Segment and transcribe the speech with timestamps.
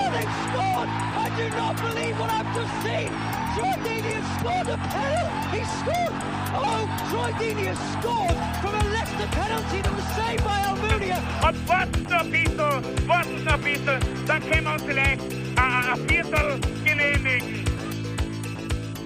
[0.00, 0.88] Oh, they've scored!
[0.88, 3.10] I do not believe what I've just seen!
[3.52, 5.44] Troy Deeney has scored a penalty!
[5.52, 6.16] He scored!
[6.56, 11.18] Oh, Troy Deeney has scored from a Leicester penalty that was saved by Almunia!
[11.46, 15.20] Und warten noch ein bisschen, warten noch ein bisschen, dann können wir uns vielleicht
[15.56, 17.64] ein, ein Viertel genehmigen.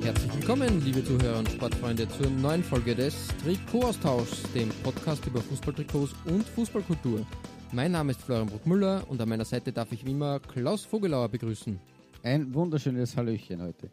[0.01, 6.15] Herzlich willkommen, liebe Zuhörer und Sportfreunde, zur neuen Folge des Trikot-Austauschs, dem Podcast über Fußballtrikots
[6.27, 7.27] und Fußballkultur.
[7.75, 11.29] Mein Name ist Florian Bruckmüller und an meiner Seite darf ich wie immer Klaus Vogelauer
[11.29, 11.81] begrüßen.
[12.23, 13.91] Ein wunderschönes Hallöchen heute.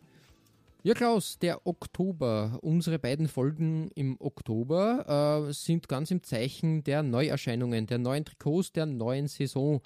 [0.84, 2.59] Ja, Klaus, der Oktober.
[2.62, 8.72] Unsere beiden Folgen im Oktober äh, sind ganz im Zeichen der Neuerscheinungen, der neuen Trikots,
[8.72, 9.81] der neuen Saison.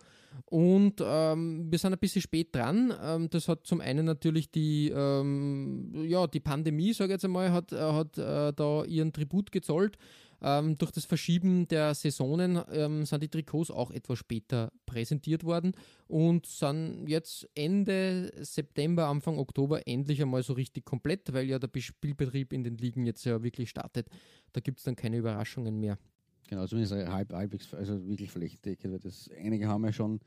[0.45, 2.93] Und ähm, wir sind ein bisschen spät dran.
[3.01, 7.53] Ähm, das hat zum einen natürlich die, ähm, ja, die Pandemie, sage ich jetzt einmal,
[7.53, 9.97] hat, äh, hat äh, da ihren Tribut gezollt.
[10.41, 15.73] Ähm, durch das Verschieben der Saisonen ähm, sind die Trikots auch etwas später präsentiert worden
[16.07, 21.69] und sind jetzt Ende September, Anfang Oktober endlich einmal so richtig komplett, weil ja der
[21.79, 24.07] Spielbetrieb in den Ligen jetzt ja wirklich startet.
[24.53, 25.97] Da gibt es dann keine Überraschungen mehr.
[26.47, 30.19] Genau, zumindest halb, halbwegs, also wirklich flächendeckend, weil das einige haben ja schon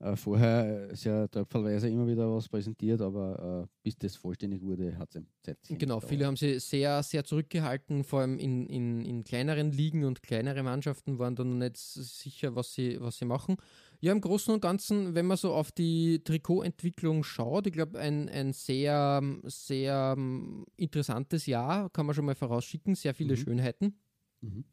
[0.00, 5.14] äh, vorher sehr tröpfelweise immer wieder was präsentiert, aber äh, bis das vollständig wurde, hat
[5.14, 5.78] es Zeitchen.
[5.78, 6.04] Genau, gedauert.
[6.10, 10.62] viele haben sie sehr, sehr zurückgehalten, vor allem in, in, in kleineren Ligen und kleinere
[10.62, 13.56] Mannschaften waren da noch nicht sicher, was sie, was sie machen.
[14.00, 18.28] Ja, im Großen und Ganzen, wenn man so auf die Trikotentwicklung schaut, ich glaube, ein,
[18.28, 23.36] ein sehr, sehr ähm, interessantes Jahr, kann man schon mal vorausschicken, sehr viele Mhm.
[23.36, 24.00] Schönheiten,
[24.40, 24.64] Mhm.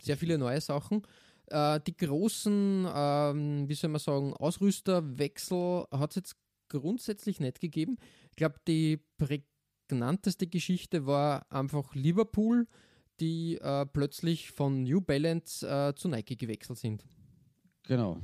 [0.00, 1.02] sehr viele neue Sachen.
[1.50, 6.36] Äh, die großen, ähm, wie soll man sagen, Ausrüsterwechsel hat es jetzt
[6.68, 7.96] grundsätzlich nicht gegeben.
[8.30, 12.66] Ich glaube, die prägnanteste Geschichte war einfach Liverpool,
[13.20, 17.04] die äh, plötzlich von New Balance äh, zu Nike gewechselt sind.
[17.84, 18.18] Genau.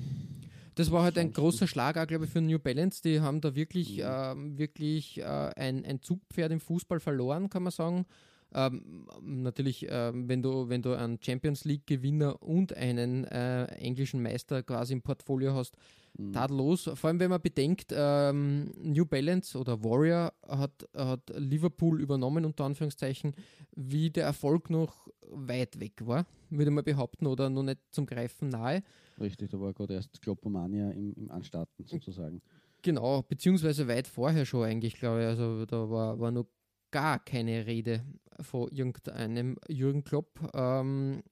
[0.74, 3.00] Das war halt ein großer Schlag auch, glaube ich, für New Balance.
[3.02, 7.72] Die haben da wirklich, ähm, wirklich äh, ein, ein Zugpferd im Fußball verloren, kann man
[7.72, 8.06] sagen.
[8.54, 14.62] Ähm, natürlich, ähm, wenn, du, wenn du einen Champions League-Gewinner und einen äh, englischen Meister
[14.62, 15.76] quasi im Portfolio hast,
[16.16, 16.32] Mhm.
[16.32, 16.90] tadellos.
[16.94, 22.64] Vor allem, wenn man bedenkt, ähm, New Balance oder Warrior hat, hat Liverpool übernommen, unter
[22.64, 23.34] Anführungszeichen,
[23.74, 28.48] wie der Erfolg noch weit weg war, würde man behaupten, oder noch nicht zum Greifen
[28.48, 28.82] nahe.
[29.20, 32.40] Richtig, da war gerade erst Kloppomania im, im Anstarten sozusagen.
[32.82, 35.26] Genau, beziehungsweise weit vorher schon eigentlich, glaube ich.
[35.26, 36.46] Also da war, war noch
[36.94, 38.04] gar keine Rede
[38.40, 40.38] von irgendeinem Jürgen Klopp.
[40.54, 41.24] Ähm,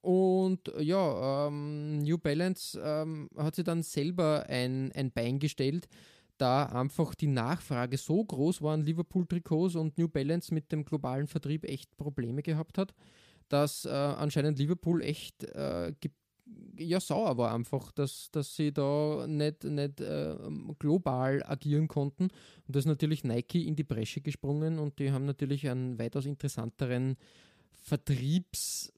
[0.00, 5.88] und ja, ähm, New Balance ähm, hat sich dann selber ein, ein Bein gestellt,
[6.38, 11.28] da einfach die Nachfrage so groß war an Liverpool-Trikots und New Balance mit dem globalen
[11.28, 12.94] Vertrieb echt Probleme gehabt hat,
[13.48, 16.10] dass äh, anscheinend Liverpool echt äh, ge-
[16.78, 20.36] ja, sauer war einfach, dass, dass sie da nicht, nicht äh,
[20.78, 22.24] global agieren konnten.
[22.24, 26.26] Und da ist natürlich Nike in die Bresche gesprungen und die haben natürlich einen weitaus
[26.26, 27.16] interessanteren
[27.72, 28.92] Vertriebs,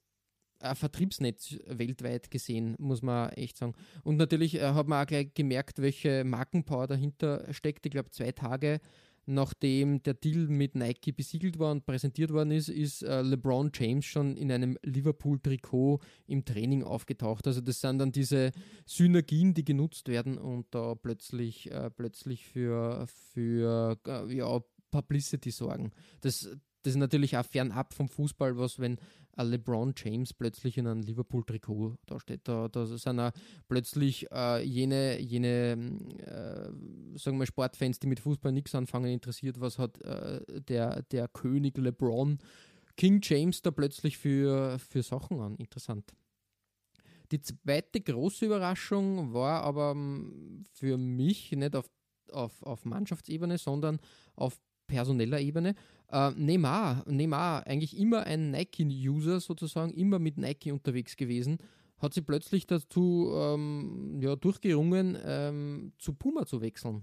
[0.60, 3.75] äh, Vertriebsnetz weltweit gesehen, muss man echt sagen.
[4.03, 7.86] Und natürlich äh, hat man auch gleich gemerkt, welche Markenpower dahinter steckt.
[7.86, 8.80] Ich glaube, zwei Tage
[9.28, 14.06] nachdem der Deal mit Nike besiegelt war und präsentiert worden ist, ist äh, LeBron James
[14.06, 17.47] schon in einem Liverpool-Trikot im Training aufgetaucht.
[17.47, 18.53] Also das sind dann diese
[18.87, 25.93] Synergien, die genutzt werden und da plötzlich, äh, plötzlich für, für äh, ja, Publicity sorgen.
[26.22, 26.49] Das,
[26.83, 28.99] das ist natürlich auch fernab vom Fußball, was, wenn
[29.37, 32.41] LeBron James plötzlich in einem Liverpool-Trikot da steht.
[32.44, 33.31] Da, da sind auch
[33.69, 35.72] plötzlich äh, jene, jene
[36.19, 41.28] äh, sagen wir Sportfans, die mit Fußball nichts anfangen, interessiert, was hat äh, der, der
[41.28, 42.39] König LeBron,
[42.97, 45.57] King James da plötzlich für, für Sachen an.
[45.57, 46.13] Interessant.
[47.30, 51.91] Die zweite große Überraschung war aber ähm, für mich nicht auf,
[52.33, 54.01] auf, auf Mannschaftsebene, sondern
[54.34, 54.59] auf
[54.89, 55.77] personeller Ebene.
[56.11, 61.59] Äh, Neymar, Neymar, eigentlich immer ein Nike-User sozusagen, immer mit Nike unterwegs gewesen,
[61.99, 67.03] hat sie plötzlich dazu ähm, ja, durchgerungen, ähm, zu Puma zu wechseln.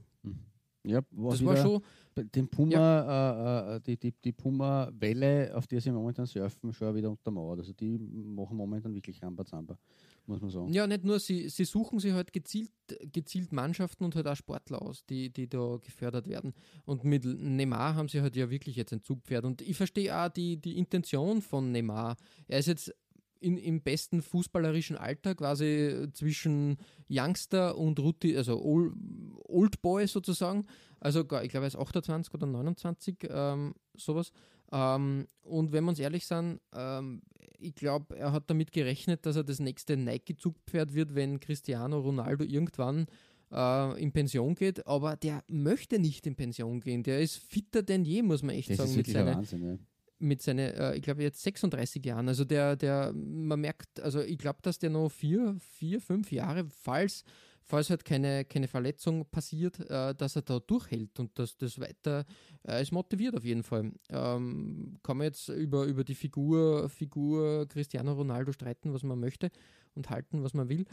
[0.83, 1.81] Ja, war Das war schon,
[2.15, 7.09] den Puma, äh, äh, die, die, die Puma-Welle, auf der sie momentan surfen, schon wieder
[7.09, 7.59] untermauert.
[7.59, 9.77] Also die machen momentan wirklich Rambazamba,
[10.27, 10.73] muss man sagen.
[10.73, 12.71] ja, nicht nur, sie, sie suchen sich halt gezielt,
[13.11, 16.53] gezielt Mannschaften und halt auch Sportler aus, die, die da gefördert werden.
[16.85, 19.45] Und mit Neymar haben sie halt ja wirklich jetzt ein Zugpferd.
[19.45, 22.17] Und ich verstehe auch die, die Intention von Neymar.
[22.47, 22.93] Er ist jetzt
[23.39, 26.77] in, im besten fußballerischen Alter, quasi zwischen
[27.09, 30.65] Youngster und Ruti, also Old, Boy sozusagen.
[30.99, 34.31] Also ich glaube, er ist 28 oder 29, ähm, sowas.
[34.71, 37.21] Ähm, und wenn wir uns ehrlich sind, ähm,
[37.59, 42.43] ich glaube, er hat damit gerechnet, dass er das nächste Nike-Zugpferd wird, wenn Cristiano Ronaldo
[42.43, 43.07] irgendwann
[43.51, 44.85] äh, in Pension geht.
[44.87, 47.03] Aber der möchte nicht in Pension gehen.
[47.03, 49.63] Der ist fitter denn je, muss man echt Das sagen, ist mit seiner, Wahnsinn.
[49.63, 49.77] Ja.
[50.19, 52.27] mit seinen, äh, ich glaube jetzt 36 Jahren.
[52.27, 56.65] Also der, der, man merkt, also ich glaube, dass der noch vier, vier, fünf Jahre,
[56.81, 57.23] falls,
[57.65, 62.25] falls halt keine, keine Verletzung passiert, äh, dass er da durchhält und dass das weiter,
[62.63, 63.91] er ist motiviert auf jeden Fall.
[64.09, 69.51] Ähm, kann man jetzt über, über die Figur, Figur Cristiano Ronaldo streiten, was man möchte
[69.95, 70.85] und halten, was man will.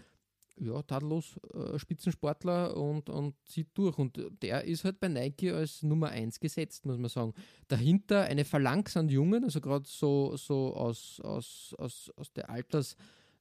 [0.58, 3.98] Ja, tadellos äh, Spitzensportler und, und zieht durch.
[3.98, 7.34] Und der ist halt bei Nike als Nummer 1 gesetzt, muss man sagen
[7.68, 12.50] dahinter eine Phalanx an Jungen, also gerade so, so aus, aus, aus, aus der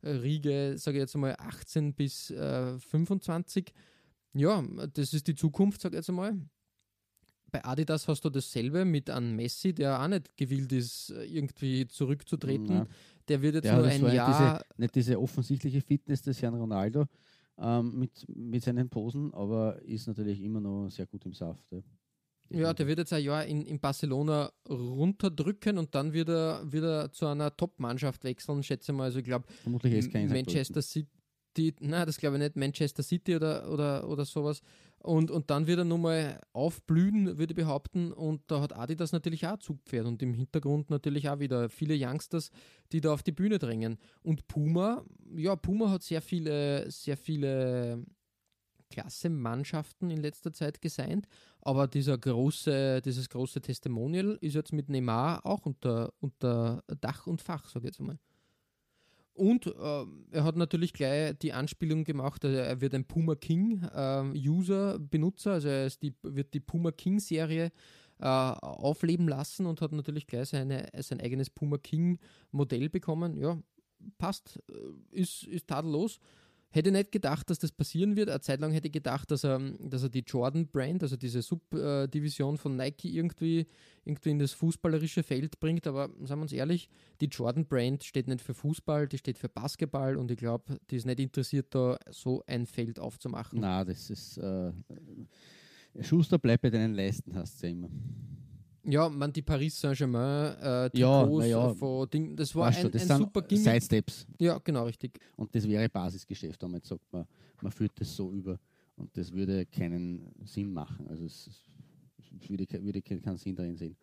[0.01, 3.73] Altersriege, sage ich jetzt mal 18 bis äh, 25.
[4.33, 4.63] Ja,
[4.93, 6.39] das ist die Zukunft, sage ich jetzt einmal.
[7.51, 12.65] Bei Adidas hast du dasselbe mit einem Messi, der auch nicht gewillt ist, irgendwie zurückzutreten.
[12.65, 12.87] Nein.
[13.27, 14.63] Der wird jetzt Der nur ein Jahr.
[14.77, 17.07] Nicht diese offensichtliche Fitness des Herrn Ronaldo
[17.57, 21.69] ähm, mit, mit seinen Posen, aber ist natürlich immer noch sehr gut im Saft.
[21.71, 21.79] Ja,
[22.53, 27.11] Ja, der wird jetzt ein Jahr in, in Barcelona runterdrücken und dann wird er wieder
[27.11, 29.05] zu einer Top-Mannschaft wechseln, schätze mal.
[29.05, 34.25] Also ich glaube, Manchester City, nein, das glaube ich nicht, Manchester City oder, oder, oder
[34.25, 34.61] sowas.
[35.03, 38.11] Und, und dann wird er nochmal aufblühen, würde ich behaupten.
[38.11, 42.51] Und da hat Adidas natürlich auch Zugpferd und im Hintergrund natürlich auch wieder viele Youngsters,
[42.91, 43.97] die da auf die Bühne drängen.
[44.21, 45.03] Und Puma,
[45.35, 48.05] ja, Puma hat sehr viele, sehr viele
[48.91, 51.27] klasse Mannschaften in letzter Zeit gesigned,
[51.61, 57.41] aber dieser große, dieses große Testimonial ist jetzt mit Neymar auch unter, unter Dach und
[57.41, 58.19] Fach, sage ich jetzt einmal.
[59.33, 63.81] Und äh, er hat natürlich gleich die Anspielung gemacht, also er wird ein Puma King
[63.83, 67.71] äh, User, Benutzer, also er die, wird die Puma King Serie
[68.19, 72.19] äh, aufleben lassen und hat natürlich gleich seine, sein eigenes Puma King
[72.51, 73.37] Modell bekommen.
[73.37, 73.57] Ja,
[74.17, 76.19] passt, äh, ist, ist tadellos.
[76.73, 78.29] Hätte nicht gedacht, dass das passieren wird.
[78.29, 82.57] Eine Zeit lang hätte ich gedacht, dass er, dass er die Jordan-Brand, also diese Subdivision
[82.57, 83.67] von Nike, irgendwie,
[84.05, 85.85] irgendwie in das fußballerische Feld bringt.
[85.85, 86.89] Aber sagen wir uns ehrlich,
[87.19, 91.05] die Jordan-Brand steht nicht für Fußball, die steht für Basketball und ich glaube, die ist
[91.05, 93.59] nicht interessiert, da so ein Feld aufzumachen.
[93.59, 94.37] Na, das ist.
[94.37, 94.71] Äh,
[95.99, 97.89] Schuster bleibt bei deinen Leisten, hast du ja immer.
[98.83, 101.73] Ja, man, die Paris Saint-Germain, äh, Ja, Trikots na ja.
[101.75, 103.63] von Ding, das war ein, schon, das ein sind super Gimmick.
[103.65, 104.25] Sidesteps.
[104.39, 105.19] Ja, genau, richtig.
[105.35, 107.25] Und das wäre Basisgeschäft, jetzt sagt, man,
[107.61, 108.59] man führt das so über.
[108.95, 111.07] Und das würde keinen Sinn machen.
[111.07, 111.47] Also es,
[112.17, 113.95] es würde, würde ke- keinen Sinn darin sehen.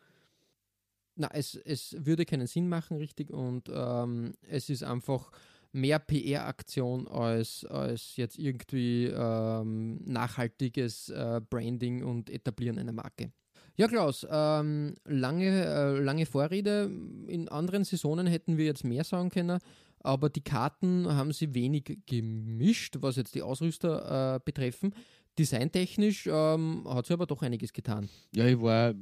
[1.17, 5.33] Na, es, es würde keinen Sinn machen, richtig, und ähm, es ist einfach
[5.73, 13.33] mehr PR-Aktion als, als jetzt irgendwie ähm, nachhaltiges äh, Branding und Etablieren einer Marke.
[13.79, 16.91] Ja, Klaus, ähm, lange, äh, lange Vorrede.
[17.29, 19.61] In anderen Saisonen hätten wir jetzt mehr sagen können,
[20.01, 24.93] aber die Karten haben sie wenig gemischt, was jetzt die Ausrüster äh, betreffen.
[25.39, 28.09] Designtechnisch ähm, hat sie aber doch einiges getan.
[28.35, 28.95] Ja, ich war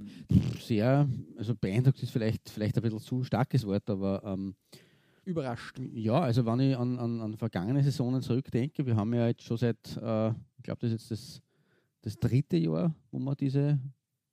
[0.61, 1.09] sehr,
[1.39, 4.57] also beeindruckt ist vielleicht, vielleicht ein bisschen zu starkes Wort, aber ähm,
[5.25, 5.81] Überrascht.
[5.95, 9.57] ja, also wenn ich an, an, an vergangene Saisonen zurückdenke, wir haben ja jetzt schon
[9.57, 10.29] seit, äh,
[10.59, 11.43] ich glaube, das ist jetzt das,
[12.03, 13.81] das dritte Jahr, wo wir diese,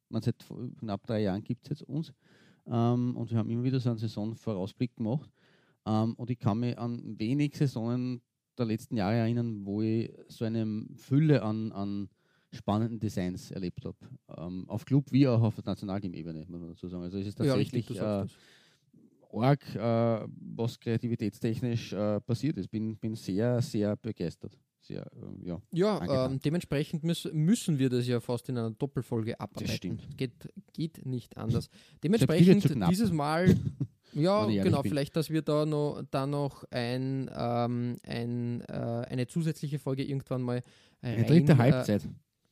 [0.10, 0.36] man seit
[0.80, 2.14] knapp drei Jahren gibt es jetzt uns,
[2.68, 5.30] ähm, und wir haben immer wieder so einen Saisonvorausblick gemacht.
[5.86, 8.22] Ähm, und ich kann mich an wenig Saisonen
[8.58, 12.10] der letzten Jahre erinnern, wo ich so eine Fülle an, an
[12.52, 13.98] spannenden Designs erlebt habe.
[14.38, 17.04] Ähm, auf Club wie auch auf Nationalteam-Ebene, muss man dazu sagen.
[17.04, 18.38] Also es ist Ja, richtig, tatsächlich
[19.34, 22.70] äh, arg, äh, was kreativitätstechnisch äh, passiert ist.
[22.70, 24.58] Bin, bin sehr, sehr begeistert.
[24.84, 25.62] Sehr, äh, ja.
[25.72, 29.74] Ja, ähm, dementsprechend müß, müssen wir das ja fast in einer Doppelfolge abarbeiten.
[29.76, 30.18] stimmt.
[30.18, 30.34] Geht,
[30.74, 31.70] geht nicht anders.
[32.04, 33.56] Dementsprechend dieses Mal,
[34.14, 34.90] ja, genau, bin.
[34.92, 40.42] vielleicht, dass wir da noch, da noch ein, ähm, ein, äh, eine zusätzliche Folge irgendwann
[40.42, 40.62] mal
[41.02, 42.02] Eine rein, dritte äh, Halbzeit.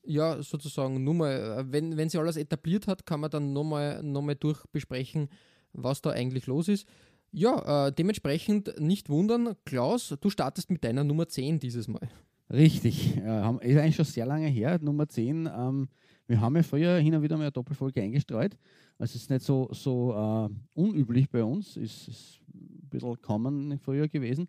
[0.06, 4.02] ja, sozusagen, nur mal, äh, wenn, wenn sie alles etabliert hat, kann man dann nochmal
[4.04, 5.28] noch mal durchbesprechen,
[5.74, 6.88] was da eigentlich los ist.
[7.32, 12.10] Ja, äh, dementsprechend nicht wundern, Klaus, du startest mit deiner Nummer 10 dieses Mal.
[12.52, 13.16] Richtig.
[13.18, 14.78] Äh, ist eigentlich schon sehr lange her.
[14.82, 15.50] Nummer 10.
[15.54, 15.88] Ähm,
[16.28, 18.58] wir haben ja früher hin und wieder mal eine Doppelfolge eingestreut.
[18.98, 21.78] Also es ist nicht so, so äh, unüblich bei uns.
[21.78, 24.48] Es ist ein bisschen common früher gewesen,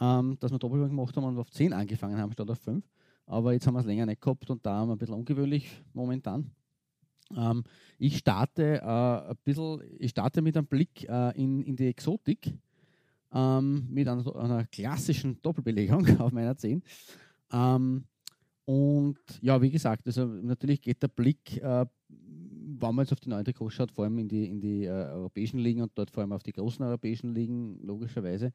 [0.00, 2.84] ähm, dass wir Doppelfolgen gemacht haben und auf 10 angefangen haben statt auf 5.
[3.26, 5.68] Aber jetzt haben wir es länger nicht gehabt und da haben wir ein bisschen ungewöhnlich
[5.92, 6.50] momentan.
[7.36, 7.64] Ähm,
[7.98, 12.52] ich starte äh, ein bisschen, ich starte mit einem Blick äh, in, in die Exotik
[13.32, 16.82] ähm, mit einer, einer, klassischen Doppelbelegung auf meiner 10.
[17.52, 18.04] Ähm,
[18.64, 23.28] und ja, wie gesagt, also natürlich geht der Blick, äh, wenn man jetzt auf die
[23.28, 26.22] neuen Trikots schaut, vor allem in die, in die äh, europäischen Ligen und dort vor
[26.22, 28.52] allem auf die großen europäischen Ligen, logischerweise,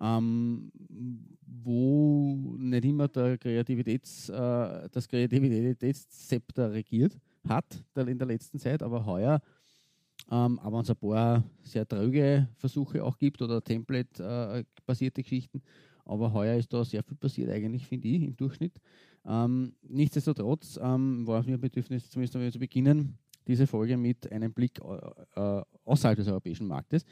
[0.00, 0.70] ähm,
[1.46, 7.16] wo nicht immer der Kreativitäts, äh, das Kreativitätszepter regiert
[7.48, 9.40] hat in der letzten Zeit, aber heuer,
[10.30, 15.62] ähm, aber es ein paar sehr tröge Versuche auch gibt oder Template-basierte äh, Geschichten,
[16.04, 18.80] aber heuer ist da sehr viel passiert eigentlich, finde ich, im Durchschnitt.
[19.24, 24.52] Ähm, nichtsdestotrotz ähm, war es mir Bedürfnis, zumindest einmal zu beginnen, diese Folge mit einem
[24.52, 27.04] Blick äh, äh, außerhalb des europäischen Marktes.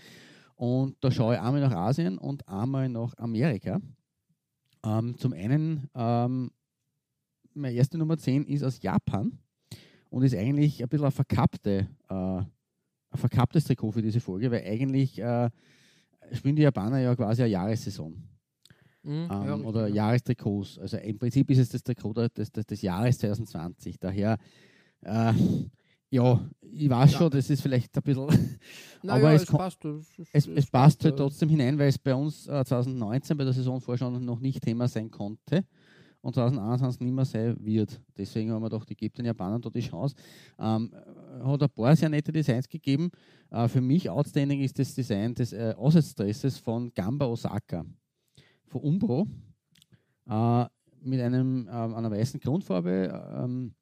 [0.56, 3.80] Und da schaue ich einmal nach Asien und einmal nach Amerika.
[4.84, 6.50] Ähm, zum einen, ähm,
[7.54, 9.38] meine erste Nummer 10 ist aus Japan
[10.14, 12.46] und ist eigentlich ein bisschen ein, verkappte, äh, ein
[13.14, 15.50] verkapptes Trikot für diese Folge, weil eigentlich äh,
[16.30, 18.12] spielen die Japaner ja quasi eine Jahressaison.
[19.02, 19.94] Mhm, ähm, ja, oder ja.
[19.94, 20.78] Jahrestrikots.
[20.78, 23.98] Also im Prinzip ist es das Trikot des, des, des Jahres 2020.
[23.98, 24.38] Daher,
[25.00, 25.32] äh,
[26.10, 27.18] ja, ich weiß ja.
[27.18, 28.60] schon, das ist vielleicht ein bisschen.
[29.08, 32.46] Aber es, es passt, es, es, es passt halt trotzdem hinein, weil es bei uns
[32.46, 35.64] äh, 2019 bei der Saisonvorschau noch nicht Thema sein konnte
[36.24, 38.00] und 2021 nicht mehr sein wird.
[38.16, 40.16] Deswegen haben wir gedacht, ich gebe den Japanern da die Chance.
[40.58, 40.90] Ähm,
[41.44, 43.10] hat ein paar sehr nette Designs gegeben.
[43.50, 47.84] Äh, für mich outstanding ist das Design des äh, Aussetzdresses von Gamba Osaka
[48.68, 49.26] von Umbro
[50.26, 50.64] äh,
[51.02, 53.74] mit einem, äh, einer weißen Grundfarbe, ähm,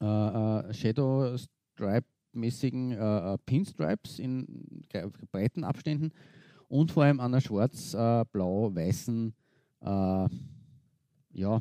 [0.00, 4.84] äh, äh, Shadow Stripe mäßigen äh, Pinstripes in
[5.30, 6.10] breiten Abständen
[6.66, 9.32] und vor allem einer schwarz-blau-weißen
[11.34, 11.60] ja,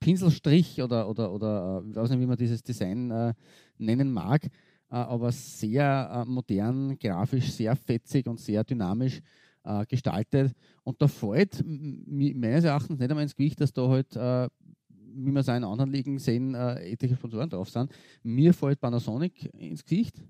[0.00, 3.34] Pinselstrich oder, oder, oder ich weiß nicht, wie man dieses Design
[3.78, 4.48] nennen mag,
[4.88, 9.22] aber sehr modern, grafisch, sehr fetzig und sehr dynamisch
[9.64, 10.52] äh, gestaltet.
[10.82, 14.48] Und da fällt meines Erachtens nicht einmal ins Gewicht, dass da halt, äh,
[14.88, 17.92] wie wir es auch in anderen Ligen sehen, äh, etliche Sponsoren drauf sind.
[18.22, 20.22] Mir fällt Panasonic ins Gesicht.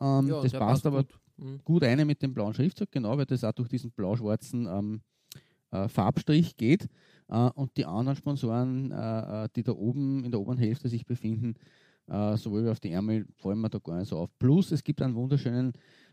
[0.00, 1.18] Ähm, ja, das passt aber gut.
[1.38, 1.60] Mhm.
[1.64, 5.00] gut eine mit dem blauen Schriftzug, genau, weil das auch durch diesen blau-schwarzen ähm,
[5.70, 6.88] äh, Farbstrich geht.
[7.28, 11.54] Uh, und die anderen Sponsoren, uh, die da oben in der oberen Hälfte sich befinden,
[12.08, 14.30] sowohl auf die Ärmel, fallen mir da gar nicht so auf.
[14.38, 15.72] Plus, es gibt einen wunderschönen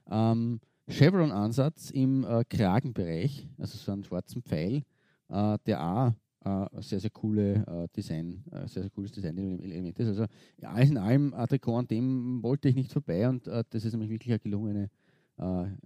[0.10, 4.84] ähm, Chevron-Ansatz im äh, Kragenbereich, also so einen schwarzen Pfeil,
[5.30, 6.14] äh, der auch
[6.46, 10.08] äh, sehr, sehr coole äh, Design, äh, sehr, sehr cooles Design-Element ist.
[10.08, 10.26] Also
[10.58, 13.86] ja, alles in allem ein Trikot, an dem wollte ich nicht vorbei und äh, das
[13.86, 14.90] ist nämlich wirklich eine gelungene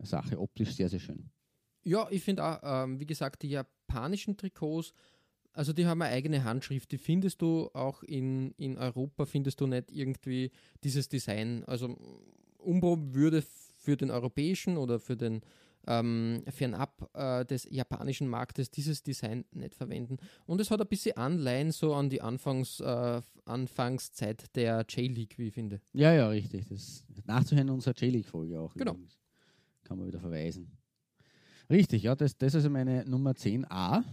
[0.03, 1.29] Sache, optisch sehr, sehr schön.
[1.85, 4.93] Ja, ich finde auch, ähm, wie gesagt, die japanischen Trikots,
[5.57, 9.65] also die haben eine eigene Handschrift, die findest du auch in, in Europa, findest du
[9.65, 10.51] nicht irgendwie
[10.83, 11.63] dieses Design.
[11.65, 11.97] Also
[12.59, 15.41] Umbro würde für den europäischen oder für den
[15.87, 20.17] ähm, fernab äh, des japanischen Marktes dieses Design nicht verwenden.
[20.45, 25.47] Und es hat ein bisschen Anleihen so an die Anfangs, äh, Anfangszeit der J-League, wie
[25.47, 25.81] ich finde.
[25.93, 26.67] Ja, ja, richtig.
[26.67, 28.75] Das nachzuhören unserer J-League-Folge auch.
[28.75, 28.91] Genau.
[28.91, 29.17] Übrigens.
[29.85, 30.77] Kann man wieder verweisen.
[31.69, 34.03] Richtig, ja, das, das ist also meine Nummer 10a.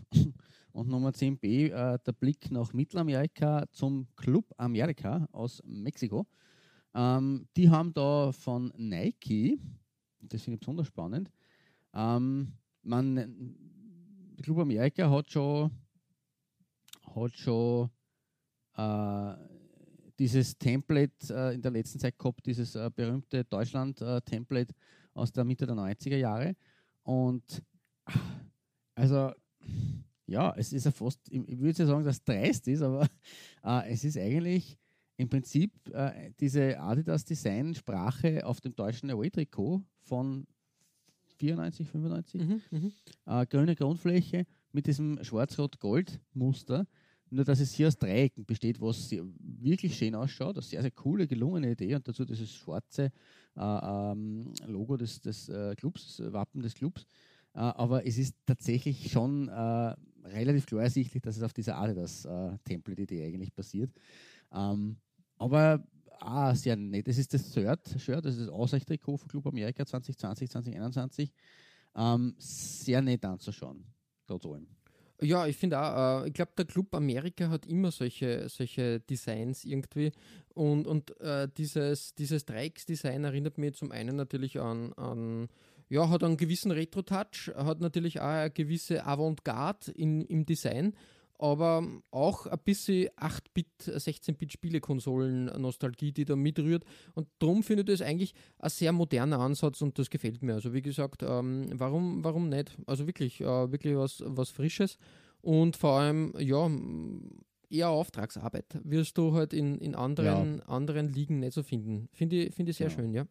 [0.75, 6.27] Und Nummer 10b, äh, der Blick nach Mittelamerika zum Club Amerika aus Mexiko.
[6.93, 9.61] Ähm, die haben da von Nike,
[10.21, 11.31] das finde ich besonders spannend,
[11.93, 13.55] ähm, man,
[14.43, 15.71] Club Amerika hat schon,
[17.15, 17.91] hat schon
[18.77, 19.35] äh,
[20.19, 24.75] dieses Template äh, in der letzten Zeit gehabt, dieses äh, berühmte Deutschland-Template
[25.15, 26.57] aus der Mitte der 90er Jahre.
[27.05, 27.63] Und
[28.97, 29.31] also
[30.27, 33.09] ja, es ist ja fast, ich würde ja sagen, dass es dreist ist, aber
[33.65, 34.79] äh, es ist eigentlich
[35.17, 40.47] im Prinzip äh, diese Adidas Design Sprache auf dem deutschen Away-Trikot von
[41.37, 42.41] 94, 95.
[42.41, 42.93] Mhm, mhm,
[43.27, 46.87] äh, grüne Grundfläche mit diesem Schwarz-Rot-Gold-Muster.
[47.31, 50.57] Nur, dass es hier aus Dreiecken besteht, was wirklich schön ausschaut.
[50.57, 51.95] Eine sehr, sehr coole, gelungene Idee.
[51.95, 53.11] Und dazu dieses schwarze
[53.57, 57.07] äh, ähm, Logo des, des äh, Clubs, Wappen des Clubs.
[57.55, 63.27] Äh, aber es ist tatsächlich schon äh, relativ klar ersichtlich, dass es auf dieser Adidas-Template-Idee
[63.27, 63.91] eigentlich basiert.
[64.53, 64.97] Ähm,
[65.37, 65.87] aber
[66.21, 67.09] ah, sehr nett.
[67.09, 71.33] Das ist das Third-Shirt, das ist das Ausweichtrikot von Club Amerika 2020, 2021.
[71.97, 73.85] Ähm, sehr nett anzuschauen,
[74.27, 74.67] trotz allem.
[75.21, 79.65] Ja, ich finde auch, äh, ich glaube, der Club Amerika hat immer solche, solche Designs
[79.65, 80.13] irgendwie.
[80.55, 85.49] Und, und äh, dieses, dieses Dreiecksdesign erinnert mich zum einen natürlich an, an
[85.89, 90.95] ja, hat einen gewissen Retro-Touch, hat natürlich auch eine gewisse Avantgarde in, im Design,
[91.39, 96.85] aber auch ein bisschen 8-Bit, 16-Bit Spielekonsolen-Nostalgie, die da mitrührt.
[97.15, 100.55] Und darum finde ich das eigentlich ein sehr moderner Ansatz und das gefällt mir.
[100.55, 102.77] Also wie gesagt, ähm, warum, warum nicht?
[102.87, 104.97] Also wirklich, äh, wirklich was, was Frisches
[105.43, 106.71] und vor allem, ja,
[107.69, 110.65] eher Auftragsarbeit wirst du halt in, in anderen, ja.
[110.67, 112.09] anderen Ligen nicht so finden.
[112.13, 112.95] Finde ich, find ich sehr ja.
[112.95, 113.27] schön, ja.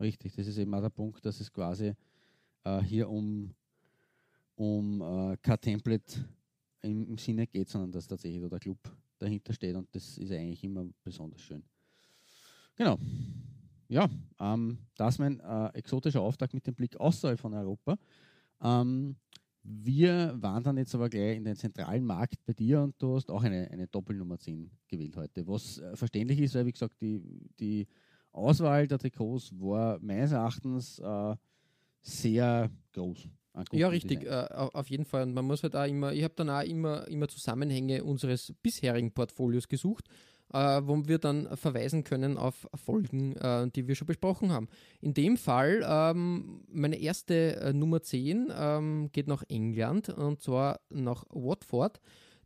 [0.00, 1.94] Richtig, das ist eben auch der Punkt, dass es quasi
[2.64, 3.54] äh, hier um,
[4.56, 6.28] um äh, kein Template
[6.82, 8.78] im, im, Sinne geht, sondern dass tatsächlich der Club
[9.18, 11.62] dahinter steht und das ist eigentlich immer besonders schön.
[12.74, 12.98] Genau.
[13.88, 14.08] Ja,
[14.40, 17.98] ähm, das ist mein äh, exotischer Auftakt mit dem Blick außerhalb von Europa.
[18.62, 19.16] Ähm,
[19.64, 23.42] wir wandern jetzt aber gleich in den zentralen Markt bei dir und du hast auch
[23.42, 27.20] eine, eine Doppelnummer 10 gewählt heute, was äh, verständlich ist, weil wie gesagt, die,
[27.60, 27.86] die
[28.32, 31.36] Auswahl der Trikots war meines Erachtens äh,
[32.00, 33.28] sehr groß.
[33.72, 35.24] Ja, richtig, äh, auf jeden Fall.
[35.24, 39.12] Und man muss halt auch immer, ich habe dann auch immer, immer Zusammenhänge unseres bisherigen
[39.12, 40.08] Portfolios gesucht,
[40.54, 44.68] äh, wo wir dann verweisen können auf Folgen, äh, die wir schon besprochen haben.
[45.02, 50.80] In dem Fall, ähm, meine erste äh, Nummer 10 ähm, geht nach England und zwar
[50.88, 52.00] nach Watford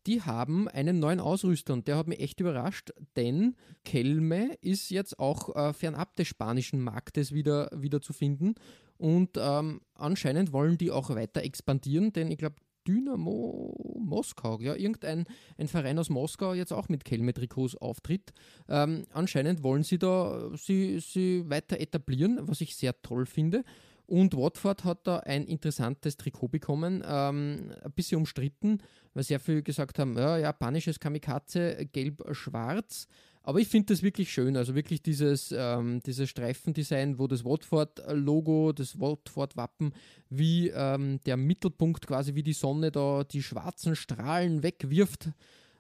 [0.06, 5.18] die haben einen neuen Ausrüster und der hat mich echt überrascht, denn Kelme ist jetzt
[5.18, 8.54] auch äh, fernab des spanischen Marktes wieder, wieder zu finden
[8.98, 15.26] und ähm, anscheinend wollen die auch weiter expandieren, denn ich glaube, Dynamo Moskau, ja, irgendein
[15.58, 18.32] ein Verein aus Moskau jetzt auch mit Kelme-Trikots auftritt.
[18.68, 23.64] Ähm, anscheinend wollen sie da sie, sie weiter etablieren, was ich sehr toll finde.
[24.06, 28.78] Und Watford hat da ein interessantes Trikot bekommen, ähm, ein bisschen umstritten,
[29.14, 33.08] weil sehr viele gesagt haben, ja, japanisches Kamikaze, gelb-schwarz.
[33.42, 38.72] Aber ich finde das wirklich schön, also wirklich dieses, ähm, dieses Streifendesign, wo das Watford-Logo,
[38.72, 39.92] das Watford-Wappen,
[40.28, 45.30] wie ähm, der Mittelpunkt quasi wie die Sonne da die schwarzen Strahlen wegwirft.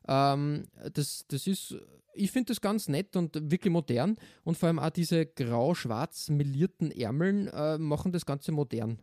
[0.08, 1.76] Ähm, das, das ist
[2.16, 6.90] ich finde das ganz nett und wirklich modern und vor allem auch diese grau-schwarz melierten
[6.90, 8.98] Ärmeln äh, machen das Ganze modern.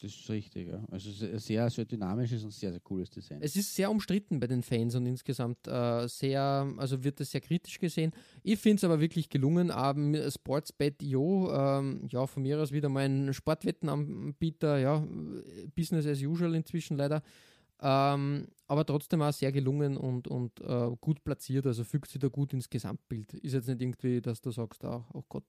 [0.00, 0.84] Das ist richtig, ja.
[0.90, 3.38] Also sehr, sehr dynamisches und sehr, sehr cooles Design.
[3.40, 7.40] Es ist sehr umstritten bei den Fans und insgesamt äh, sehr, also wird das sehr
[7.40, 8.12] kritisch gesehen.
[8.42, 9.72] Ich finde es aber wirklich gelungen.
[9.74, 15.06] Ähm, Sportsbet.io, ähm, ja, von mir aus wieder mal ein Sportwettenanbieter, ja,
[15.74, 17.22] Business as usual inzwischen leider.
[17.86, 22.28] Ähm, aber trotzdem auch sehr gelungen und, und äh, gut platziert, also fügt sich da
[22.28, 23.34] gut ins Gesamtbild.
[23.34, 25.44] Ist jetzt nicht irgendwie, dass du sagst, oh, oh Gott.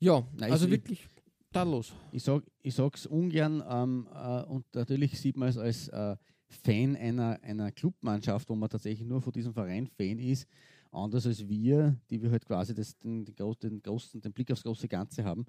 [0.00, 1.06] Ja, Nein, also ich, wirklich
[1.52, 1.92] tadellos.
[2.12, 6.16] Ich, sag, ich sag's ungern ähm, äh, und natürlich sieht man es als äh,
[6.48, 10.48] Fan einer, einer Clubmannschaft, wo man tatsächlich nur von diesem Verein Fan ist,
[10.92, 14.62] anders als wir, die wir halt quasi das, den, den, den, großen, den Blick aufs
[14.62, 15.44] große Ganze haben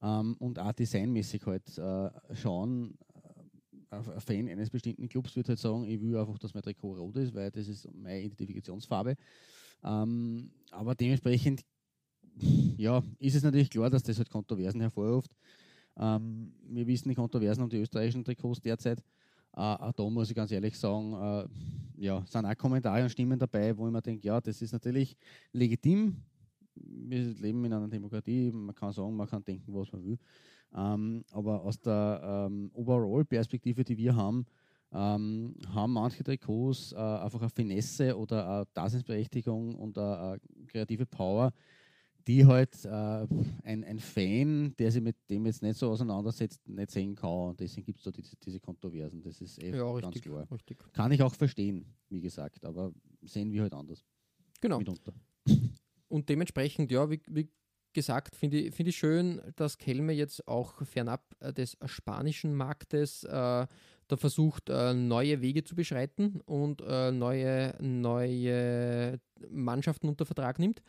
[0.00, 2.96] ähm, und auch designmäßig halt äh, schauen,
[3.92, 7.16] ein Fan eines bestimmten Clubs wird halt sagen, ich will einfach, dass mein Trikot rot
[7.16, 9.16] ist, weil das ist meine Identifikationsfarbe.
[9.84, 11.62] Ähm, aber dementsprechend,
[12.76, 15.30] ja, ist es natürlich klar, dass das halt Kontroversen hervorruft.
[15.96, 19.00] Ähm, wir wissen die Kontroversen um die österreichischen Trikots derzeit.
[19.54, 21.48] Äh, auch da muss ich ganz ehrlich sagen, äh,
[22.02, 25.16] ja, sind auch Kommentare und Stimmen dabei, wo ich mir denke, ja, das ist natürlich
[25.52, 26.16] legitim.
[26.74, 30.18] Wir leben in einer Demokratie, man kann sagen, man kann denken, was man will.
[30.74, 34.46] Ähm, aber aus der ähm, Overall-Perspektive, die wir haben,
[34.92, 41.06] ähm, haben manche Trikots äh, einfach eine Finesse oder eine Daseinsberechtigung und eine, eine kreative
[41.06, 41.52] Power,
[42.26, 43.26] die halt äh,
[43.64, 47.50] ein, ein, Fan, der sich mit dem jetzt nicht so auseinandersetzt, nicht sehen kann.
[47.50, 49.22] Und deswegen gibt es da diese, diese, Kontroversen.
[49.22, 50.46] Das ist eh ja, ganz klar.
[50.50, 50.78] Richtig.
[50.92, 54.04] Kann ich auch verstehen, wie gesagt, aber sehen wir halt anders.
[54.60, 54.78] Genau.
[54.78, 55.12] Mitunter.
[56.08, 57.48] Und dementsprechend, ja, wie, wie
[57.92, 63.24] gesagt, finde ich, find ich schön, dass Kelme jetzt auch fernab äh, des spanischen Marktes
[63.24, 63.66] äh,
[64.12, 70.82] da versucht, äh, neue Wege zu beschreiten und äh, neue, neue Mannschaften unter Vertrag nimmt.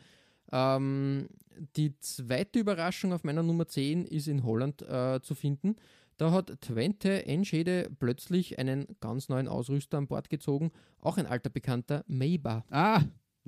[0.52, 1.28] Ähm,
[1.76, 5.76] die zweite Überraschung auf meiner Nummer 10 ist in Holland äh, zu finden.
[6.16, 11.50] Da hat Twente Enschede plötzlich einen ganz neuen Ausrüster an Bord gezogen, auch ein alter
[11.50, 12.64] Bekannter, Mayba.
[12.70, 13.02] Ah,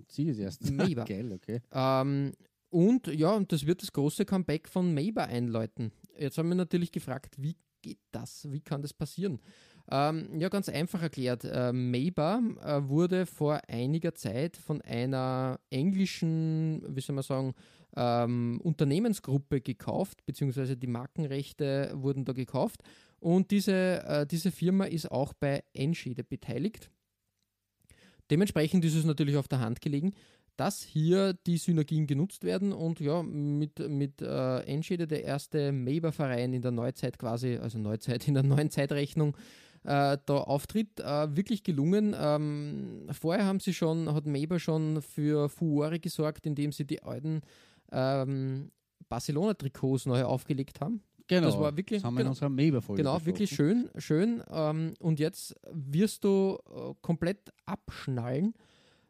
[0.09, 0.71] sie ist erst.
[0.71, 1.05] Mayba.
[1.09, 1.61] Geil, okay.
[1.73, 2.33] Ähm,
[2.77, 5.93] und ja, und das wird das große Comeback von Mayba einläuten.
[6.19, 8.47] Jetzt haben wir natürlich gefragt, wie geht das?
[8.53, 9.41] Wie kann das passieren?
[9.91, 11.45] Ähm, ja, ganz einfach erklärt.
[11.45, 17.55] Äh, Mayba äh, wurde vor einiger Zeit von einer englischen, wie soll man sagen,
[17.97, 22.83] ähm, Unternehmensgruppe gekauft, beziehungsweise die Markenrechte wurden da gekauft.
[23.21, 26.91] Und diese, äh, diese Firma ist auch bei Enschede beteiligt.
[28.31, 30.13] Dementsprechend ist es natürlich auf der Hand gelegen,
[30.57, 36.53] dass hier die Synergien genutzt werden und ja, mit, mit äh, Enschede der erste Maber-Verein
[36.55, 39.37] in der Neuzeit quasi, also Neuzeit in der neuen Zeitrechnung,
[39.85, 42.15] äh, da auftritt, äh, wirklich gelungen.
[42.19, 47.43] Ähm, vorher haben sie schon, hat Maber schon für Furore gesorgt, indem sie die alten
[47.93, 48.71] ähm,
[49.09, 51.03] Barcelona-Trikots neu aufgelegt haben.
[51.29, 52.31] Genau, Das war wirklich- das haben wir in genau.
[52.31, 53.27] unserer Maber-Folge Genau, besprochen.
[53.27, 54.43] wirklich schön, schön.
[54.51, 58.55] Ähm, und jetzt wirst du äh, komplett abschnallen.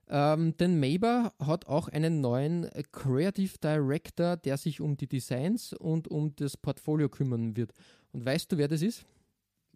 [0.09, 6.09] Ähm, denn Maber hat auch einen neuen Creative Director, der sich um die Designs und
[6.09, 7.73] um das Portfolio kümmern wird.
[8.13, 9.05] Und weißt du, wer das ist?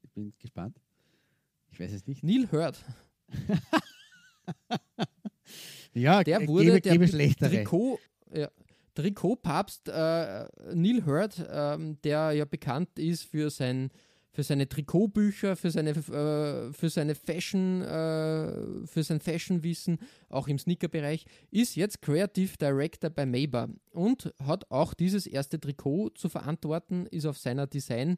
[0.03, 0.81] Ich bin gespannt.
[1.73, 2.23] Ich weiß es nicht.
[2.23, 2.85] Neil Hurd.
[5.93, 7.51] Ja, Der wurde gebe, der gebe schlechtere.
[7.51, 7.99] Trikot,
[8.33, 8.49] ja,
[8.95, 13.91] Trikotpapst äh, Neil Hurd, ähm, der ja bekannt ist für sein
[14.33, 20.59] für seine Trikotbücher, für seine äh, für seine Fashion, äh, für sein Fashionwissen, auch im
[20.59, 27.07] Sneaker-Bereich, ist jetzt Creative Director bei Maber und hat auch dieses erste Trikot zu verantworten,
[27.07, 28.17] ist auf seiner Design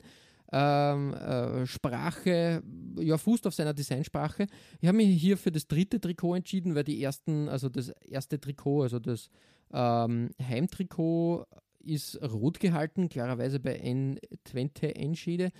[0.52, 2.62] ähm, äh, Sprache,
[2.98, 4.46] ja, fußt auf seiner Designsprache.
[4.80, 8.38] Ich habe mich hier für das dritte Trikot entschieden, weil die ersten, also das erste
[8.38, 9.30] Trikot, also das
[9.72, 11.46] ähm, Heimtrikot
[11.80, 15.50] ist rot gehalten, klarerweise bei N20 Enschede.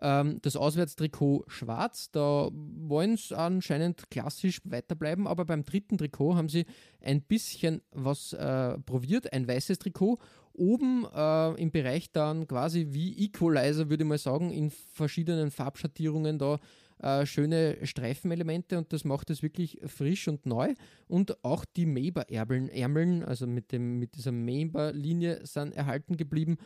[0.00, 6.48] Ähm, das Auswärtstrikot schwarz, da wollen sie anscheinend klassisch weiterbleiben, aber beim dritten Trikot haben
[6.48, 6.66] sie
[7.00, 10.18] ein bisschen was äh, probiert, ein weißes Trikot.
[10.52, 16.38] Oben äh, im Bereich dann quasi wie Equalizer, würde ich mal sagen, in verschiedenen Farbschattierungen
[16.38, 16.58] da
[17.00, 20.74] äh, schöne Streifenelemente und das macht es wirklich frisch und neu.
[21.06, 26.58] Und auch die Maber-Ärmeln, Ärmeln, also mit, dem, mit dieser Maber-Linie, sind erhalten geblieben.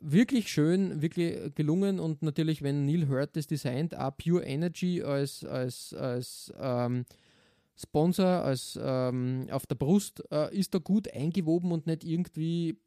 [0.00, 1.98] Wirklich schön, wirklich gelungen.
[1.98, 7.04] Und natürlich, wenn Neil Hurt das designt, auch Pure Energy als, als, als ähm,
[7.76, 12.78] Sponsor, als ähm, auf der Brust, äh, ist da gut eingewoben und nicht irgendwie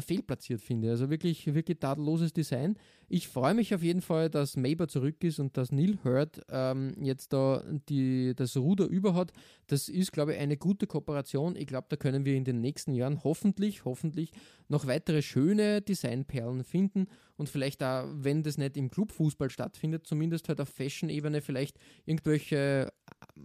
[0.00, 0.90] fehlplatziert finde.
[0.90, 2.76] Also wirklich, wirklich tadelloses Design.
[3.08, 6.94] Ich freue mich auf jeden Fall, dass Maber zurück ist und dass Neil Hurt ähm,
[7.00, 9.32] jetzt da die, das Ruder über hat.
[9.66, 11.56] Das ist, glaube ich, eine gute Kooperation.
[11.56, 14.32] Ich glaube, da können wir in den nächsten Jahren hoffentlich, hoffentlich
[14.68, 20.48] noch weitere schöne Designperlen finden und vielleicht auch, wenn das nicht im Clubfußball stattfindet, zumindest
[20.48, 22.92] halt auf Fashion-Ebene vielleicht irgendwelche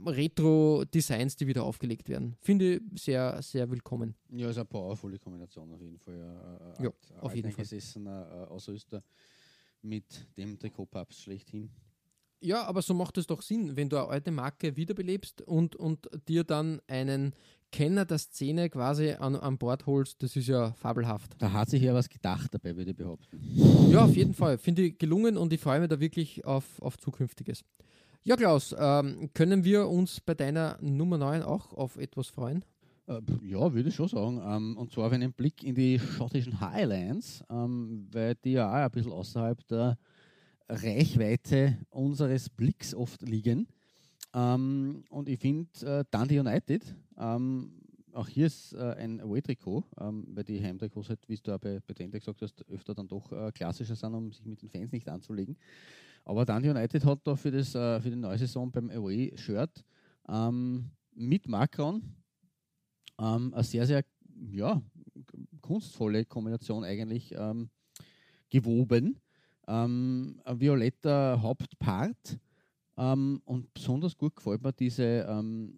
[0.06, 2.36] Retro-Designs, die wieder aufgelegt werden.
[2.42, 4.16] Finde ich sehr, sehr willkommen.
[4.30, 6.14] Ja, ist eine powervolle Kombination auf jeden Fall.
[6.80, 6.90] Äh, Ja,
[7.22, 7.64] auf jeden Fall.
[7.64, 9.04] gesessener äh, Ausrüster
[9.82, 10.06] mit
[10.38, 11.70] dem Trikotpapst schlechthin.
[12.40, 16.10] Ja, aber so macht es doch Sinn, wenn du eine alte Marke wiederbelebst und, und
[16.28, 17.34] dir dann einen
[17.72, 20.22] Kenner der Szene quasi an, an Bord holst.
[20.22, 21.36] Das ist ja fabelhaft.
[21.40, 23.40] Da hat sich ja was gedacht dabei, würde ich behaupten.
[23.90, 24.58] Ja, auf jeden Fall.
[24.58, 27.64] Finde ich gelungen und ich freue mich da wirklich auf, auf Zukünftiges.
[28.26, 32.64] Ja, Klaus, ähm, können wir uns bei deiner Nummer 9 auch auf etwas freuen?
[33.06, 34.42] Äh, ja, würde ich schon sagen.
[34.42, 38.86] Ähm, und zwar auf einen Blick in die schottischen Highlands, ähm, weil die ja auch
[38.86, 39.98] ein bisschen außerhalb der
[40.70, 43.68] Reichweite unseres Blicks oft liegen.
[44.34, 50.64] Ähm, und ich finde äh, Dundee United, auch hier ist äh, ein Away-Trikot, weil die
[50.64, 54.14] Heimtrikots halt, wie du auch bei, bei Dante gesagt hast, öfter dann doch klassischer sind,
[54.14, 55.58] um sich mit den Fans nicht anzulegen.
[56.26, 59.84] Aber Dundee United hat da für, das, äh, für die neue Saison beim Away-Shirt
[60.30, 62.02] ähm, mit Macron
[63.20, 64.04] ähm, eine sehr, sehr
[64.52, 64.82] ja,
[65.62, 67.70] kunstvolle Kombination eigentlich ähm,
[68.50, 69.20] gewoben.
[69.68, 72.40] Ähm, ein violetter Hauptpart
[72.98, 75.78] ähm, und besonders gut gefällt mir diese ähm,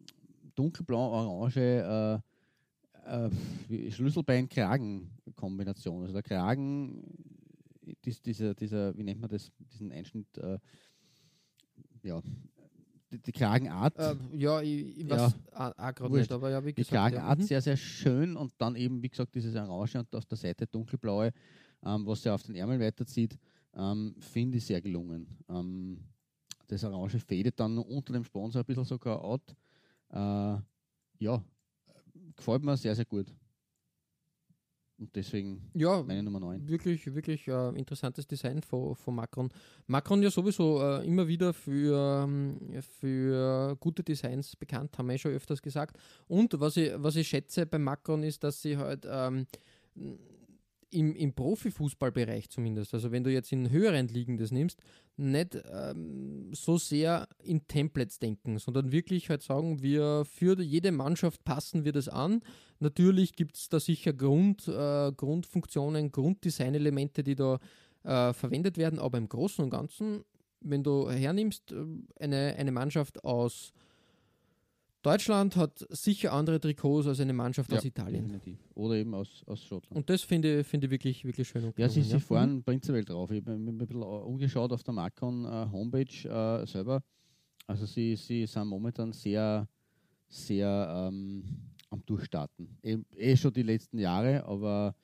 [0.55, 2.19] dunkelblau-orange äh,
[3.05, 3.29] äh,
[3.91, 6.01] Schlüsselbein-Kragen-Kombination.
[6.01, 7.03] Also der Kragen,
[8.05, 10.59] dies, dieser, dieser, wie nennt man das, diesen Einschnitt, äh,
[12.03, 12.21] ja,
[13.11, 13.97] die, die Kragenart.
[13.97, 15.25] Äh, ja, ich, ich Ja.
[15.25, 16.91] weiß auch, auch gerade nicht, aber ja, wie die gesagt.
[16.93, 17.43] Kragenart ja.
[17.43, 17.47] Mhm.
[17.47, 21.31] sehr, sehr schön und dann eben, wie gesagt, dieses Orange und auf der Seite dunkelblaue,
[21.83, 23.37] ähm, was ja auf den Ärmel weiterzieht,
[23.73, 25.27] ähm, finde ich sehr gelungen.
[25.49, 25.99] Ähm,
[26.67, 29.55] das Orange fadet dann unter dem Sponsor ein bisschen sogar out.
[30.09, 30.57] Äh,
[31.19, 31.43] ja,
[32.35, 33.27] gefällt mir sehr, sehr gut.
[34.97, 36.67] Und deswegen Ja, meine Nummer 9.
[36.69, 39.49] Wirklich, wirklich äh, interessantes Design von, von Macron.
[39.87, 42.57] Macron ja sowieso äh, immer wieder für, ähm,
[42.99, 45.97] für gute Designs bekannt, haben wir eh schon öfters gesagt.
[46.27, 49.47] Und was ich, was ich schätze bei Macron ist, dass sie halt ähm,
[50.95, 54.79] im, im Profifußballbereich zumindest, also wenn du jetzt in höheren Ligen das nimmst,
[55.17, 61.43] nicht ähm, so sehr in Templates denken, sondern wirklich halt sagen, wir für jede Mannschaft
[61.43, 62.41] passen wir das an.
[62.79, 67.59] Natürlich gibt es da sicher Grund, äh, Grundfunktionen, Grunddesignelemente, die da
[68.03, 70.23] äh, verwendet werden, aber im Großen und Ganzen
[70.65, 71.85] wenn du hernimmst, äh,
[72.19, 73.71] eine, eine Mannschaft aus
[75.05, 78.23] Deutschland hat sicher andere Trikots als eine Mannschaft Ja, aus Italien.
[78.23, 78.59] definitiv.
[78.73, 79.95] Oder eben aus, aus Schottland.
[79.95, 81.71] Und das finde ich, finde ich wirklich, wirklich schön.
[81.77, 83.29] Ja, sie, sie fahren prinzipiell drauf.
[83.29, 87.03] Ich habe mir ein bisschen umgeschaut auf der Macron äh, Homepage äh, selber.
[87.67, 89.67] Also sie, sie sind momentan sehr,
[90.27, 91.43] sehr ähm,
[91.89, 92.77] am Durchstarten.
[92.81, 94.95] Eh, eh schon die letzten Jahre, aber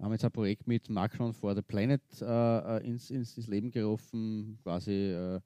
[0.00, 2.24] haben jetzt ein Projekt mit Macron for the Planet äh,
[2.78, 5.40] äh, ins, ins, ins Leben gerufen, quasi äh,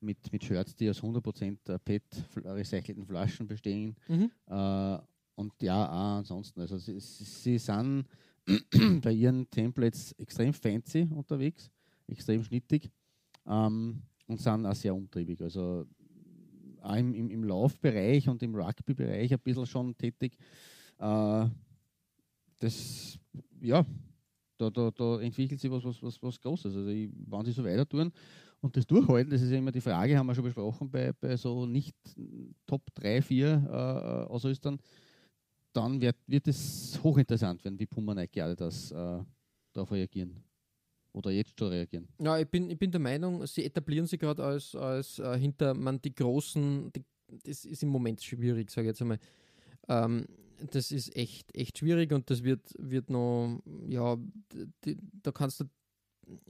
[0.00, 2.02] mit, mit Shirts, die aus 100% PET
[2.34, 3.94] fl- recycelten Flaschen bestehen.
[4.08, 4.30] Mhm.
[4.46, 4.98] Äh,
[5.34, 6.60] und ja, auch ansonsten.
[6.60, 8.04] Also sie, sie sie sind
[9.02, 11.70] bei ihren Templates extrem fancy unterwegs,
[12.06, 12.90] extrem schnittig
[13.46, 15.40] ähm, und sind auch sehr umtriebig.
[15.42, 15.86] Also
[16.82, 20.36] auch im, im, im Laufbereich und im Rugby-Bereich ein bisschen schon tätig.
[20.98, 21.46] Äh,
[22.58, 23.18] das,
[23.60, 23.84] ja,
[24.58, 26.76] da, da, da entwickelt sich was, was, was, was Großes.
[26.76, 28.12] Also ich, wenn sie so weiter tun
[28.60, 31.36] und das durchhalten, das ist ja immer die Frage, haben wir schon besprochen, bei, bei
[31.36, 31.96] so nicht
[32.66, 34.78] Top 3, 4 äh, Ausrüstern,
[35.72, 39.22] dann wird, wird es hochinteressant werden, wie Puma Nike Adidas äh,
[39.72, 40.36] darauf reagieren.
[41.12, 42.08] Oder jetzt schon reagieren.
[42.20, 45.74] Ja, ich bin, ich bin der Meinung, sie etablieren sich gerade als, als äh, hinter
[45.74, 47.04] man die großen, die,
[47.44, 49.18] das ist im Moment schwierig, sage ich jetzt einmal.
[49.88, 50.26] Ähm,
[50.70, 54.16] das ist echt, echt schwierig und das wird, wird noch, ja,
[54.84, 55.64] die, da kannst du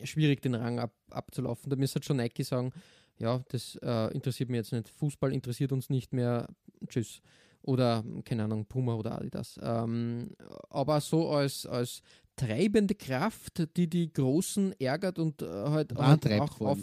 [0.04, 1.70] schwierig den Rang ab, abzulaufen.
[1.70, 2.72] Da müsste schon Nike sagen,
[3.18, 4.88] ja, das äh, interessiert mich jetzt nicht.
[4.88, 6.48] Fußball interessiert uns nicht mehr.
[6.88, 7.20] Tschüss.
[7.62, 9.58] Oder, keine Ahnung, Puma oder Adidas.
[9.62, 10.30] Ähm,
[10.70, 12.00] aber so als, als
[12.34, 16.78] treibende Kraft, die die Großen ärgert und äh, halt, halt auch auf.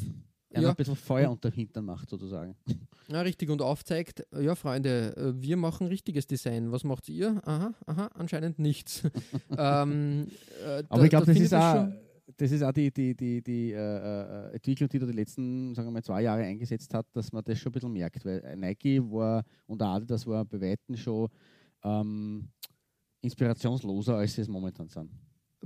[0.49, 0.69] Er ja.
[0.69, 2.55] ein bisschen Feuer unter Hintern macht, sozusagen.
[3.09, 6.71] ja, richtig und aufzeigt, ja, Freunde, äh, wir machen richtiges Design.
[6.71, 7.41] Was macht ihr?
[7.45, 9.03] Aha, aha, anscheinend nichts.
[9.57, 10.27] ähm,
[10.65, 11.87] äh, Aber da- ich glaube, da das, ist auch,
[12.37, 15.87] das ist auch die, die, die, die äh, äh, Entwicklung, die da die letzten sagen
[15.87, 18.23] wir mal, zwei Jahre eingesetzt hat, dass man das schon ein bisschen merkt.
[18.23, 21.27] Weil Nike war und Adidas war bei Weitem schon
[21.83, 22.47] ähm,
[23.21, 25.09] inspirationsloser, als sie es momentan sind.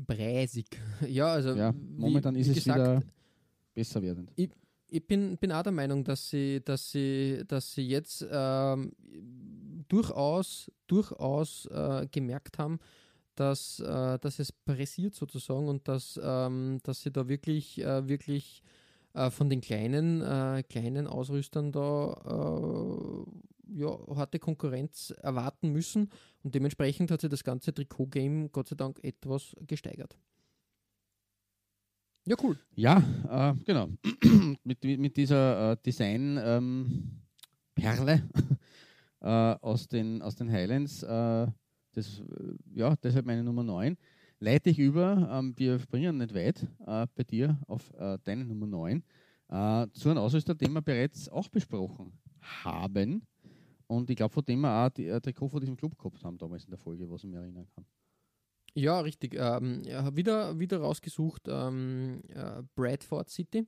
[0.08, 0.66] preisig.
[1.08, 3.04] Ja, also Ja, wie- momentan ist wie es gesagt, wieder
[3.74, 4.32] besser werdend.
[4.36, 8.92] ich bin, bin auch der Meinung, dass sie, dass sie, dass sie jetzt ähm,
[9.88, 12.80] durchaus, durchaus äh, gemerkt haben,
[13.42, 18.62] dass, äh, dass es pressiert sozusagen und dass, ähm, dass sie da wirklich, äh, wirklich
[19.16, 23.24] äh, von den kleinen, äh, kleinen Ausrüstern da äh,
[23.74, 26.12] ja, harte Konkurrenz erwarten müssen
[26.44, 30.16] und dementsprechend hat sich das ganze Trikot-Game Gott sei Dank etwas gesteigert.
[32.26, 32.60] Ja, cool.
[32.76, 33.90] Ja, äh, genau.
[34.64, 38.22] mit, mit dieser äh, Design-Perle
[39.22, 41.04] äh, aus, den, aus den Highlands,
[41.94, 43.98] das, äh, ja, deshalb meine Nummer 9,
[44.40, 48.68] leite ich über, ähm, wir springen nicht weit äh, bei dir auf äh, deine Nummer
[48.68, 49.04] 9,
[49.50, 52.14] äh, zu einem Ausrüster, den wir bereits auch besprochen
[52.64, 53.24] haben.
[53.88, 56.38] Und ich glaube, von dem wir auch die äh, Trikot von diesem Club gehabt haben
[56.38, 57.86] damals in der Folge, was ich mich erinnern kann.
[58.74, 59.36] Ja, richtig.
[59.38, 63.68] Ähm, ja, wieder, wieder rausgesucht ähm, äh, Bradford City.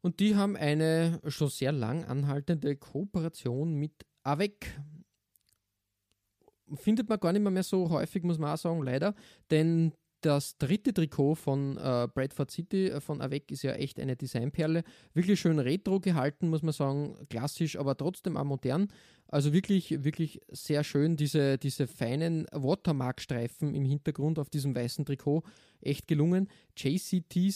[0.00, 4.80] Und die haben eine schon sehr lang anhaltende Kooperation mit AVEC.
[6.74, 9.14] Findet man gar nicht mehr, so häufig, muss man auch sagen, leider.
[9.50, 9.92] Denn
[10.24, 14.82] das dritte Trikot von äh, Bradford City äh, von AVEC ist ja echt eine Designperle.
[15.12, 17.16] Wirklich schön retro gehalten, muss man sagen.
[17.28, 18.88] Klassisch, aber trotzdem auch modern.
[19.28, 21.16] Also wirklich, wirklich sehr schön.
[21.16, 25.42] Diese, diese feinen Watermark-Streifen im Hintergrund auf diesem weißen Trikot.
[25.82, 26.48] Echt gelungen.
[26.76, 27.52] JCT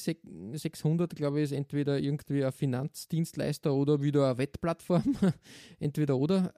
[0.53, 5.17] 600, glaube ich, ist entweder irgendwie ein Finanzdienstleister oder wieder eine Wettplattform.
[5.79, 6.53] entweder oder.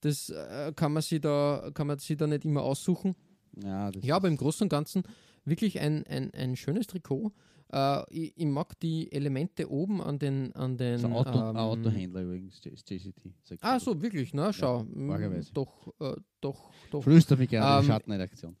[0.00, 3.14] Das äh, kann man sich da, kann man sich da nicht immer aussuchen.
[3.62, 5.02] Ja, das Ja, aber im Großen und Ganzen
[5.44, 7.32] wirklich ein, ein, ein schönes Trikot.
[7.72, 10.54] Äh, ich, ich mag die Elemente oben an den.
[10.54, 13.60] An den ist ein Auto, ähm, Autohändler übrigens, JCT.
[13.60, 14.86] Ah, so, wirklich, na, schau.
[14.88, 15.52] Vagerweise.
[15.52, 17.02] doch, äh, doch, doch.
[17.02, 18.56] Flüster mich gerade Ähm, in Schattenredaktion.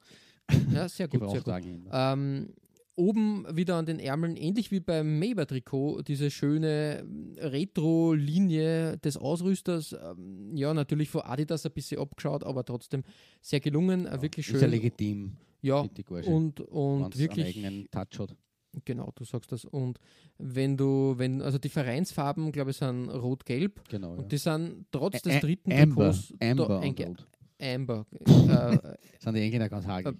[0.72, 1.64] Ja, sehr gut, sehr gut.
[1.92, 2.52] Ähm,
[2.98, 9.92] oben wieder an den Ärmeln, ähnlich wie beim Maber-Trikot, diese schöne ähm, Retro-Linie des Ausrüsters.
[9.92, 13.04] Ähm, ja, natürlich von Adidas ein bisschen abgeschaut, aber trotzdem
[13.40, 14.56] sehr gelungen, äh, wirklich schön.
[14.56, 15.36] Ist ja legitim.
[15.62, 15.80] ja,
[16.26, 17.56] und, und wirklich.
[17.56, 18.36] einen eigenen Touch hat.
[18.84, 19.64] Genau, du sagst das.
[19.64, 19.98] Und
[20.36, 23.80] wenn du, wenn, also die Vereinsfarben, glaube ich, sind rot-gelb.
[23.88, 24.12] Genau.
[24.12, 24.28] Und Ja.
[24.28, 27.26] die sind trotz des dritten Amber, Trikots Amber Rot.
[27.60, 28.06] Amber.
[28.28, 28.78] Äh,
[29.18, 30.16] Sind die Engländer ganz hagelig.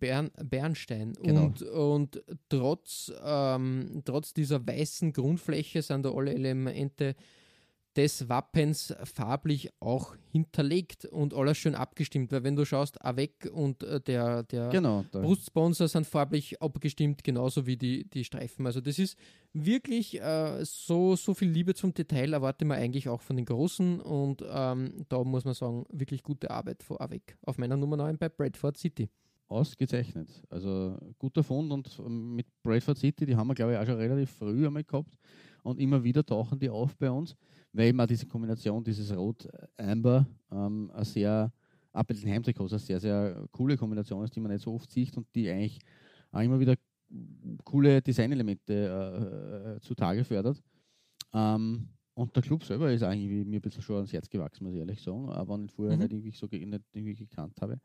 [0.00, 1.12] Bern, Bernstein.
[1.22, 1.44] Genau.
[1.44, 7.14] Und, und trotz, ähm, trotz dieser weißen Grundfläche sind da alle Elemente
[7.96, 13.82] des Wappens farblich auch hinterlegt und alles schön abgestimmt, weil wenn du schaust, AWEC und
[13.82, 15.04] äh, der, der Genau.
[15.10, 18.64] Brustsponsor sind farblich abgestimmt, genauso wie die, die Streifen.
[18.64, 19.18] Also das ist
[19.52, 24.00] wirklich äh, so, so viel Liebe zum Detail erwarte man eigentlich auch von den Großen
[24.00, 28.18] und ähm, da muss man sagen, wirklich gute Arbeit von AWEC auf meiner Nummer 9
[28.18, 29.10] bei Bradford City.
[29.50, 30.28] Ausgezeichnet.
[30.48, 34.30] Also guter Fund und mit Bradford City, die haben wir glaube ich auch schon relativ
[34.30, 35.18] früh einmal gehabt
[35.62, 37.36] und immer wieder tauchen die auf bei uns,
[37.72, 41.52] weil eben auch diese Kombination, dieses Rot-Amber, ähm, ein sehr,
[41.92, 44.90] auch bei den Heimtrikots, eine sehr, sehr coole Kombination ist, die man nicht so oft
[44.90, 45.78] sieht und die eigentlich
[46.30, 46.76] auch immer wieder
[47.64, 50.62] coole Designelemente äh, äh, zutage fördert.
[51.32, 54.74] Ähm, und der Club selber ist eigentlich mir ein bisschen schon ans Herz gewachsen, muss
[54.74, 56.02] ich ehrlich sagen, aber nicht vorher Mhm.
[56.02, 57.80] nicht irgendwie so nicht irgendwie gekannt habe.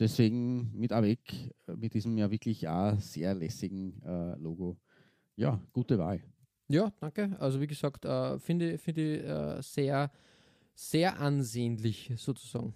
[0.00, 4.78] Deswegen mit AWEC, äh, mit diesem ja wirklich auch sehr lässigen äh, Logo.
[5.36, 6.22] Ja, gute Wahl.
[6.68, 7.36] Ja, danke.
[7.38, 10.10] Also wie gesagt, äh, finde finde ich äh, sehr,
[10.74, 12.74] sehr ansehnlich sozusagen.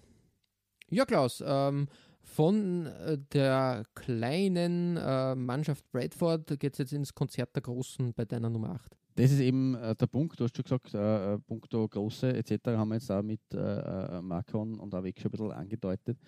[0.91, 1.87] Ja, Klaus, ähm,
[2.21, 8.25] von äh, der kleinen äh, Mannschaft Bradford geht es jetzt ins Konzert der Großen bei
[8.25, 8.95] deiner Nummer 8.
[9.15, 12.67] Das ist eben äh, der Punkt, du hast schon gesagt, äh, äh, punkto Große etc.
[12.67, 16.19] haben wir jetzt auch mit äh, Marcon und AWEC schon ein bisschen angedeutet.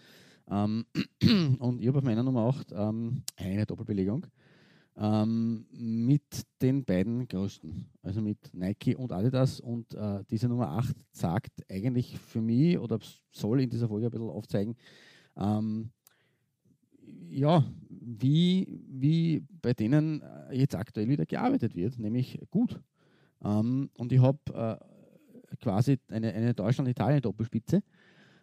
[0.50, 0.86] Ähm,
[1.60, 4.26] und ich habe auf meiner Nummer 8 ähm, eine Doppelbelegung
[4.98, 9.60] ähm, mit den beiden größten, also mit Nike und Adidas.
[9.60, 13.00] Und äh, diese Nummer 8 sagt eigentlich für mich oder
[13.32, 14.76] soll in dieser Folge ein bisschen aufzeigen,
[15.38, 15.92] ähm,
[17.30, 22.80] ja, wie, wie bei denen äh, jetzt aktuell wieder gearbeitet wird, nämlich gut.
[23.44, 27.84] Ähm, und ich habe äh, quasi eine, eine Deutschland-Italien-Doppelspitze.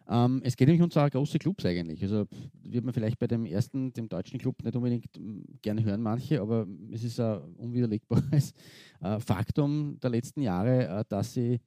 [0.07, 2.01] Ähm, es geht nämlich um zwei große Clubs eigentlich.
[2.03, 2.25] Also
[2.63, 6.41] wird man vielleicht bei dem ersten, dem deutschen Club, nicht unbedingt m, gerne hören, manche,
[6.41, 8.53] aber es ist ein unwiderlegbares
[9.01, 11.59] äh, Faktum der letzten Jahre, äh, dass sie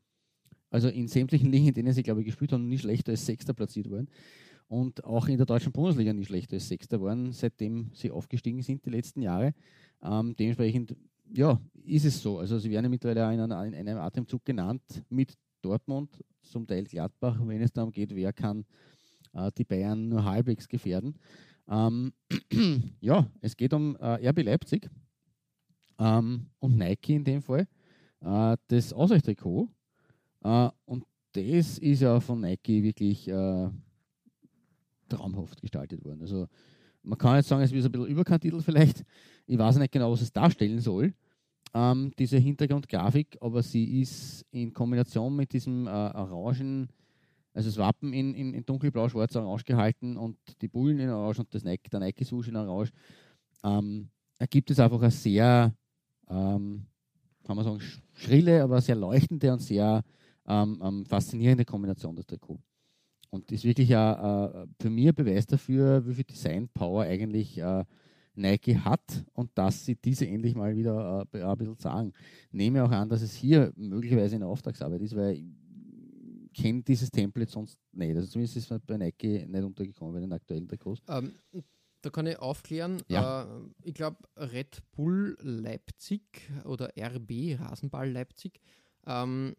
[0.71, 3.55] also in sämtlichen Ligen, in denen sie, glaube ich, gespielt haben, nicht schlechter als Sechster
[3.55, 4.09] platziert waren.
[4.69, 8.85] Und auch in der deutschen Bundesliga nicht schlechter als Sechster waren, seitdem sie aufgestiegen sind
[8.85, 9.55] die letzten Jahre.
[10.03, 10.95] Ähm, dementsprechend,
[11.35, 12.39] ja, ist es so.
[12.39, 16.85] Also sie werden ja mittlerweile in, einer, in einem Atemzug genannt mit Dortmund, zum Teil
[16.85, 18.65] Gladbach, wenn es darum geht, wer kann
[19.33, 21.15] äh, die Bayern nur halbwegs gefährden.
[21.69, 22.13] Ähm,
[23.01, 24.89] ja, es geht um äh, RB Leipzig
[25.99, 27.67] ähm, und Nike in dem Fall.
[28.21, 29.69] Äh, das Ausweichtrikot.
[30.43, 33.71] Äh, und das ist ja von Nike wirklich äh,
[35.09, 36.23] traumhaft gestaltet worden.
[36.23, 36.49] Also
[37.03, 39.05] man kann jetzt sagen, es ist ein bisschen überkantitel vielleicht.
[39.47, 41.15] Ich weiß nicht genau, was es darstellen soll,
[41.75, 46.89] ähm, diese Hintergrundgrafik, aber sie ist in Kombination mit diesem äh, Orangen,
[47.55, 51.41] also das Wappen in, in, in dunkelblau, schwarz, orange gehalten und die Bullen in orange
[51.41, 52.91] und das Nike, der Nike Sushi in orange,
[53.65, 55.75] ähm, ergibt es einfach eine sehr,
[56.29, 56.87] ähm,
[57.45, 60.03] kann man sagen, sch- schrille, aber sehr leuchtende und sehr
[60.47, 62.59] ähm, ähm, faszinierende Kombination des Trikot.
[63.31, 67.85] Und ist wirklich äh, für mich ein Beweis dafür, wie viel Design-Power eigentlich äh,
[68.39, 72.13] Nike hat und dass sie diese endlich mal wieder äh, ein bisschen sagen.
[72.53, 75.45] Nehme auch an, dass es hier möglicherweise eine Auftragsarbeit ist, weil ich
[76.55, 78.17] kenne dieses Template sonst nicht.
[78.17, 81.03] Also zumindest ist es bei Nike nicht untergekommen bei den aktuellen Trikots.
[81.09, 81.33] Ähm,
[82.01, 83.03] da kann ich aufklären.
[83.09, 83.43] Ja.
[83.45, 83.47] Äh,
[83.83, 86.23] ich glaube, Red Bull Leipzig
[86.65, 88.61] oder RB Rasenball Leipzig
[89.07, 89.55] ähm,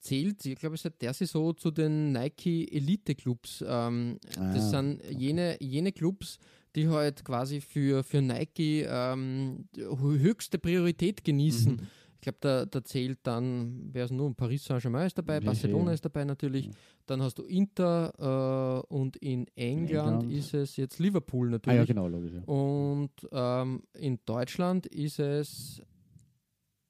[0.00, 3.64] zählt, ich glaube, seit der Saison zu den Nike Elite Clubs.
[3.66, 6.38] Ähm, Ah, das sind jene, jene Clubs,
[6.78, 11.72] die halt quasi für, für Nike ähm, höchste Priorität genießen.
[11.72, 11.86] Mhm.
[12.14, 14.34] Ich glaube, da, da zählt dann, wer ist nun?
[14.34, 15.94] Paris Saint-Germain ist dabei, Wie Barcelona viel?
[15.94, 16.66] ist dabei natürlich.
[16.66, 16.72] Ja.
[17.06, 20.32] Dann hast du Inter äh, und in England, England.
[20.32, 21.78] ist es jetzt Liverpool Ah natürlich.
[21.78, 22.32] ja, genau, logisch.
[22.32, 22.42] Ja.
[22.42, 25.80] Und ähm, in Deutschland ist es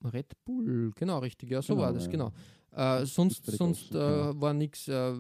[0.03, 2.11] Red Bull, genau richtig, ja, so Genau, war das, ja.
[2.13, 2.33] genau.
[2.75, 4.41] Äh, sonst den sonst Großen, äh, genau.
[4.41, 4.89] war nichts.
[4.89, 5.13] Äh,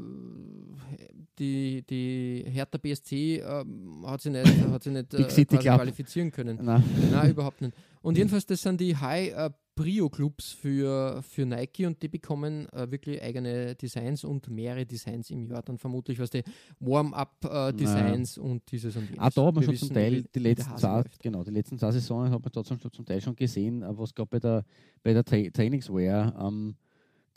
[1.38, 3.64] die, die Hertha BSC äh,
[4.04, 6.58] hat sie nicht, hat sie nicht äh, qualifizieren können.
[6.62, 7.74] Na, Nein, überhaupt nicht.
[8.02, 12.68] Und jedenfalls, das sind die High äh, Prio Clubs für, für Nike und die bekommen
[12.70, 15.62] äh, wirklich eigene Designs und mehrere Designs im Jahr.
[15.62, 16.42] Dann vermutlich was die
[16.80, 19.18] Warm-up-Designs und dieses und jenes.
[19.20, 21.78] Auch da hat man Wir schon zum Teil wie- die letzten zwei, genau, die letzten
[21.78, 24.64] zwei Saisonen hat man trotzdem schon zum Teil schon gesehen, äh, was gerade bei der,
[25.02, 26.74] bei der Tra Trainingswear, ähm,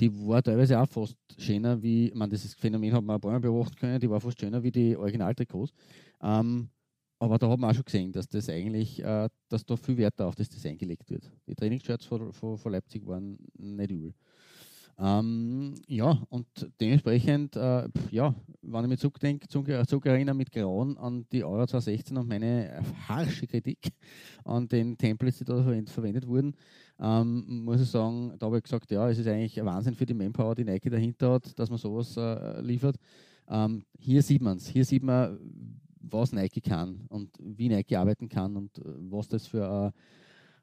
[0.01, 3.39] die war teilweise auch fast schöner wie, meine, dieses Phänomen hat man ein paar Mal
[3.39, 5.71] beobachten können, die war fast schöner wie die Originaltrikots.
[6.21, 6.69] Ähm,
[7.19, 10.19] aber da hat man auch schon gesehen, dass das eigentlich, äh, dass da viel Wert
[10.19, 11.31] auf das Design gelegt wird.
[11.47, 14.15] Die Trainingsshirts von, von Leipzig waren nicht übel.
[15.03, 16.45] Ähm, ja, und
[16.79, 22.27] dementsprechend, äh, ja, wenn ich mich zurückdenke, zurückerinnere mit Grauen an die Euro 2016 und
[22.27, 23.79] meine harsche Kritik
[24.45, 26.53] an den Templates, die da verwendet wurden,
[26.99, 30.05] ähm, muss ich sagen, da habe ich gesagt, ja, es ist eigentlich ein Wahnsinn für
[30.05, 32.95] die Manpower, die Nike dahinter hat, dass man sowas äh, liefert.
[33.49, 35.39] Ähm, hier sieht man es, hier sieht man,
[35.99, 39.91] was Nike kann und wie Nike arbeiten kann und äh, was das für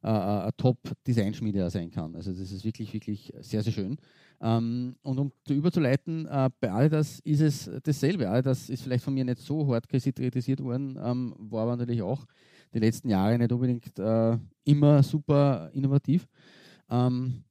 [0.00, 2.14] ein äh, Top-Designschmiede sein kann.
[2.14, 3.98] Also das ist wirklich, wirklich sehr, sehr schön.
[4.40, 8.28] Ähm, und um überzuleiten, äh, bei Adidas ist es dasselbe.
[8.28, 12.24] Adidas ist vielleicht von mir nicht so hart kritisiert worden, ähm, war aber natürlich auch
[12.72, 16.28] die letzten Jahre nicht unbedingt äh, immer super innovativ.
[16.88, 17.42] Ähm,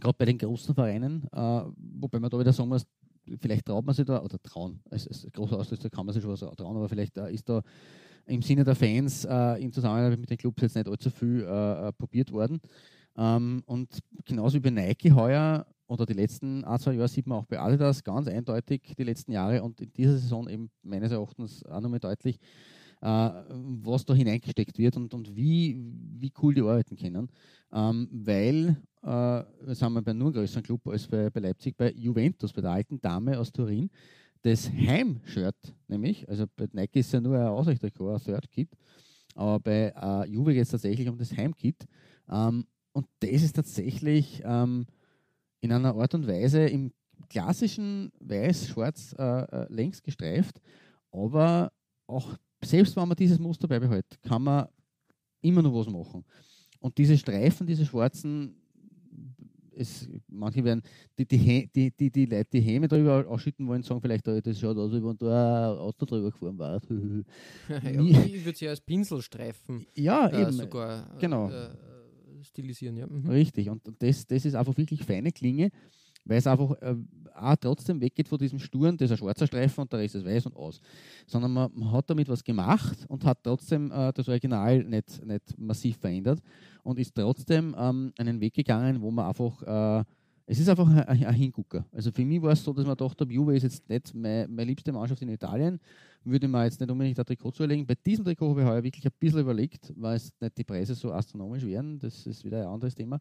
[0.00, 2.86] Gerade bei den großen Vereinen, äh, wobei man da wieder sagen muss,
[3.38, 6.32] vielleicht traut man sich da, oder trauen, als, als großer Ausdruck kann man sich schon
[6.32, 7.62] was trauen, aber vielleicht äh, ist da
[8.26, 11.88] im Sinne der Fans äh, in Zusammenarbeit mit den Clubs jetzt nicht allzu viel äh,
[11.88, 12.60] äh probiert worden.
[13.16, 17.38] Ähm, und genauso wie bei Nike heuer oder die letzten ein, zwei Jahre sieht man
[17.38, 21.64] auch bei Adidas ganz eindeutig die letzten Jahre und in dieser Saison eben meines Erachtens
[21.66, 22.38] auch nochmal deutlich,
[23.02, 25.78] äh, was da hineingesteckt wird und, und wie,
[26.18, 27.28] wie cool die arbeiten können.
[27.72, 32.52] Ähm, weil, äh, sind bei nur einem größeren Club als bei, bei Leipzig, bei Juventus,
[32.52, 33.90] bei der alten Dame aus Turin,
[34.40, 38.70] das Heimshirt, nämlich, also bei Nike ist ja nur ein Ausrichterchor, ein Third-Kit,
[39.34, 41.86] aber bei äh, Juve geht es tatsächlich um das Heimkit.
[42.30, 44.86] Ähm, und das ist tatsächlich ähm,
[45.62, 46.92] in einer Art und Weise im
[47.30, 50.60] klassischen Weiß-Schwarz äh, äh, längs gestreift,
[51.12, 51.72] aber
[52.06, 54.66] auch selbst wenn man dieses Muster beibehält, kann man
[55.40, 56.24] immer noch was machen.
[56.80, 58.56] Und diese Streifen, diese schwarzen,
[59.74, 60.82] es, manche werden
[61.16, 64.76] die, die, die, die, die Leute, die Häme drüber ausschütten wollen, sagen vielleicht, das schaut
[64.76, 66.80] aus, wie wenn da ein Auto drüber gefahren war.
[66.88, 71.50] ich würde sie als Pinselstreifen ja, äh, eben, sogar genau.
[71.50, 71.70] Äh,
[72.52, 72.96] stilisieren.
[72.96, 73.06] Ja.
[73.06, 73.28] Mhm.
[73.28, 75.70] Richtig, und das, das ist einfach wirklich feine Klinge,
[76.24, 76.94] weil es einfach äh,
[77.34, 80.24] auch trotzdem weggeht von diesem Sturen, das ist ein schwarzer Streifen und der Rest ist
[80.24, 80.80] weiß und aus.
[81.26, 85.58] Sondern man, man hat damit was gemacht und hat trotzdem äh, das Original nicht, nicht
[85.58, 86.40] massiv verändert
[86.84, 90.04] und ist trotzdem ähm, einen Weg gegangen, wo man einfach äh,
[90.46, 91.84] es ist einfach ein, Hingucker.
[91.92, 94.64] Also für mich war es so, dass man dachte, Juve ist jetzt nicht meine, meine
[94.64, 95.80] liebste Mannschaft in Italien,
[96.24, 97.86] würde man jetzt nicht unbedingt ein Trikot zulegen.
[97.86, 100.94] Bei diesem Trikot habe ich heuer wirklich ein bisschen überlegt, weil es nicht die Preise
[100.94, 103.18] so astronomisch wären, das ist wieder ein anderes Thema.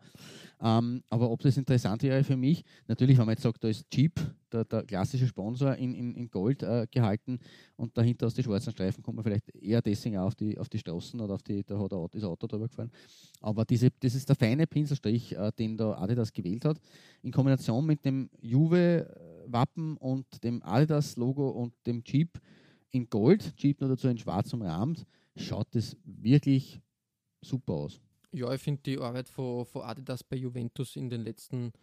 [0.62, 3.86] Ähm, aber ob das interessant wäre für mich, natürlich, wenn man jetzt sagt, da ist
[3.94, 4.20] Jeep,
[4.52, 7.40] der, der klassische Sponsor, in, in, in Gold äh, gehalten
[7.78, 10.80] und dahinter aus den schwarzen Streifen kommt man vielleicht eher deswegen auf die, auf die
[10.80, 12.92] Straßen oder auf die, da hat er das Auto drüber gefahren.
[13.40, 16.80] Aber diese, das ist der feine Pinselstrich, äh, den da Adidas gewählt hat,
[17.24, 22.40] in Kombination mit dem Juve-Wappen und dem Adidas-Logo und dem Jeep
[22.92, 26.82] in Gold, Jeep nur dazu in schwarz umrahmt, schaut das wirklich
[27.42, 28.00] super aus.
[28.34, 31.74] Ja, ich finde die Arbeit von, von Adidas bei Juventus in den letzten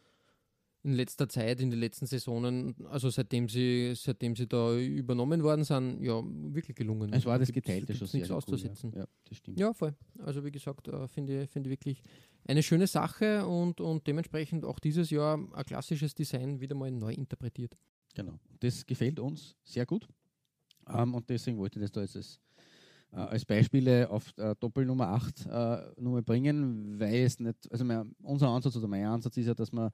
[0.85, 5.65] in letzter Zeit, in den letzten Saisonen, also seitdem sie, seitdem sie da übernommen worden
[5.65, 7.13] sind, ja, wirklich gelungen.
[7.13, 8.93] Es war das Geteilte schon nichts auszusetzen.
[8.93, 9.01] ja.
[9.01, 9.07] ja.
[9.25, 9.59] das stimmt.
[9.59, 9.95] Ja, voll.
[10.21, 12.03] Also wie gesagt, äh, finde ich, find ich wirklich
[12.47, 17.13] eine schöne Sache und, und dementsprechend auch dieses Jahr ein klassisches Design wieder mal neu
[17.13, 17.77] interpretiert.
[18.15, 18.39] Genau.
[18.61, 20.09] Das gefällt uns sehr gut.
[20.89, 22.41] Ähm, und deswegen wollte ich das da jetzt als,
[23.13, 28.15] äh, als Beispiele auf äh, Doppelnummer 8 äh, nur bringen, weil es nicht, also mein,
[28.23, 29.91] unser Ansatz oder mein Ansatz ist ja, dass wir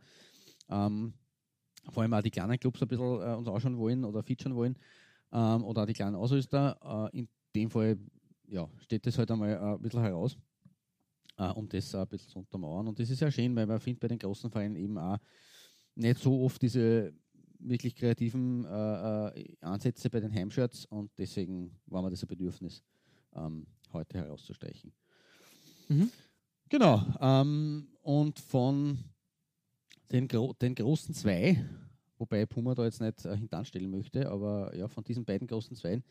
[0.68, 1.14] ähm,
[1.90, 4.76] vor allem auch die kleinen Clubs ein bisschen äh, uns anschauen wollen oder featuren wollen
[5.32, 7.10] ähm, oder auch die kleinen Ausrüster.
[7.12, 7.98] Äh, in dem Fall
[8.48, 10.36] ja, steht das halt einmal äh, ein bisschen heraus,
[11.36, 12.88] äh, um das ein bisschen zu untermauern.
[12.88, 15.18] Und das ist ja schön, weil man findet bei den großen Vereinen eben auch
[15.94, 17.12] nicht so oft diese
[17.64, 22.82] wirklich kreativen äh, äh, Ansätze bei den Heimshirts und deswegen war mir das ein Bedürfnis,
[23.34, 24.92] ähm, heute herauszustechen.
[25.88, 26.10] Mhm.
[26.68, 27.02] Genau.
[27.20, 28.98] Ähm, und von
[30.10, 31.64] den, Gro den großen zwei,
[32.18, 36.04] wobei Puma da jetzt nicht äh, hintanstellen möchte, aber ja, von diesen beiden großen Zweien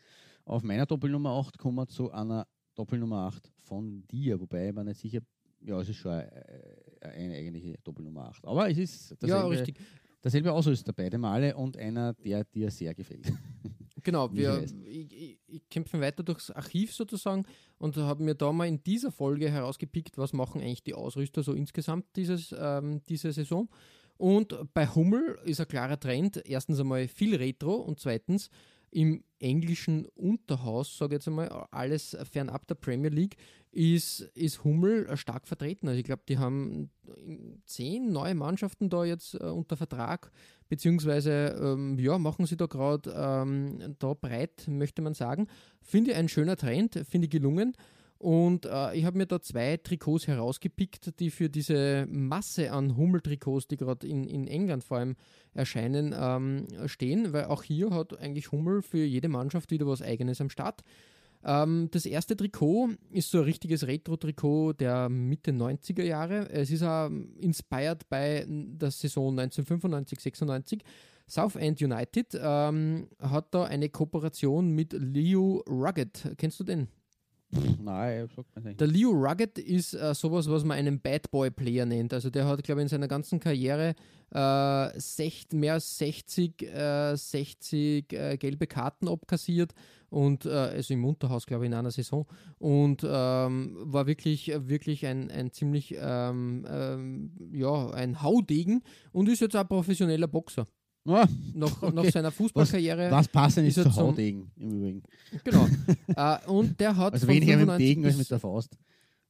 [0.44, 5.00] auf meiner Doppelnummer 8 kommen wir zu einer Doppelnummer 8 von dir, wobei man nicht
[5.00, 5.20] sicher,
[5.60, 6.30] ja, es ist schon eine,
[7.00, 8.44] eine eigentliche Doppelnummer 8.
[8.46, 9.78] Aber es ist dasselbe, ja, richtig.
[10.24, 13.32] Derselbe Ausrüster, beide Male und einer, der dir sehr gefällt.
[14.06, 17.46] Genau, wir ich, ich, ich kämpfen weiter durchs Archiv sozusagen
[17.78, 21.54] und haben mir da mal in dieser Folge herausgepickt, was machen eigentlich die Ausrüster so
[21.54, 23.66] insgesamt dieses, ähm, diese Saison.
[24.18, 26.42] Und bei Hummel ist ein klarer Trend.
[26.44, 28.50] Erstens einmal viel Retro und zweitens
[28.94, 33.36] im englischen Unterhaus, sage ich jetzt einmal, alles fernab der Premier League,
[33.72, 35.88] ist, ist Hummel stark vertreten.
[35.88, 36.90] Also ich glaube, die haben
[37.66, 40.30] zehn neue Mannschaften da jetzt äh, unter Vertrag,
[40.68, 45.48] beziehungsweise ähm, ja, machen sie da gerade ähm, da breit, möchte man sagen.
[45.82, 47.76] Finde ich ein schöner Trend, finde ich gelungen.
[48.18, 53.68] Und äh, ich habe mir da zwei Trikots herausgepickt, die für diese Masse an Hummel-Trikots,
[53.68, 55.16] die gerade in, in England vor allem
[55.52, 60.40] erscheinen, ähm, stehen, weil auch hier hat eigentlich Hummel für jede Mannschaft wieder was Eigenes
[60.40, 60.82] am Start.
[61.44, 66.48] Ähm, das erste Trikot ist so ein richtiges Retro-Trikot der Mitte 90er Jahre.
[66.50, 70.80] Es ist auch inspired bei der Saison 1995-96.
[71.26, 76.34] Southend United ähm, hat da eine Kooperation mit Leo Rugged.
[76.38, 76.88] Kennst du den?
[77.82, 78.80] Nein, sagt man nicht.
[78.80, 82.12] Der Leo Rugged ist äh, sowas, was man einen Bad Boy Player nennt.
[82.12, 83.94] Also der hat, glaube ich, in seiner ganzen Karriere
[84.30, 89.72] äh, sech, mehr als 60, äh, 60 äh, gelbe Karten abkassiert
[90.10, 92.26] und äh, also im Unterhaus, glaube ich, in einer Saison
[92.58, 98.82] und ähm, war wirklich, wirklich ein, ein ziemlich ähm, ähm, ja, ein Haudegen
[99.12, 100.66] und ist jetzt auch professioneller Boxer.
[101.06, 101.94] Ah, Nach, Okay.
[101.94, 103.10] nach seiner Fußballkarriere.
[103.10, 105.02] was passend ist ist zu er Haudegen im Übrigen.
[105.44, 105.66] Genau.
[106.16, 108.38] äh, und der hat Also von weniger mit dem 95 Degen als bis- mit der
[108.38, 108.78] Faust.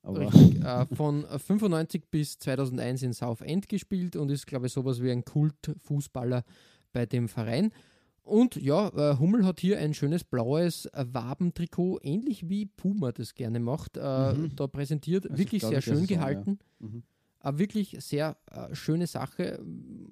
[0.07, 5.11] Richtig, äh, von 95 bis 2001 in Southend gespielt und ist, glaube ich, sowas wie
[5.11, 6.45] ein Kultfußballer
[6.93, 7.71] bei dem Verein.
[8.23, 13.61] Und ja, äh, Hummel hat hier ein schönes blaues Wabentrikot, ähnlich wie Puma das gerne
[13.61, 14.55] macht, äh, Mhm.
[14.57, 15.25] da präsentiert.
[15.25, 16.17] Also wirklich sehr schön Saison, ja.
[16.19, 16.59] gehalten.
[16.79, 17.03] Mhm.
[17.45, 19.63] Eine wirklich sehr äh, schöne Sache,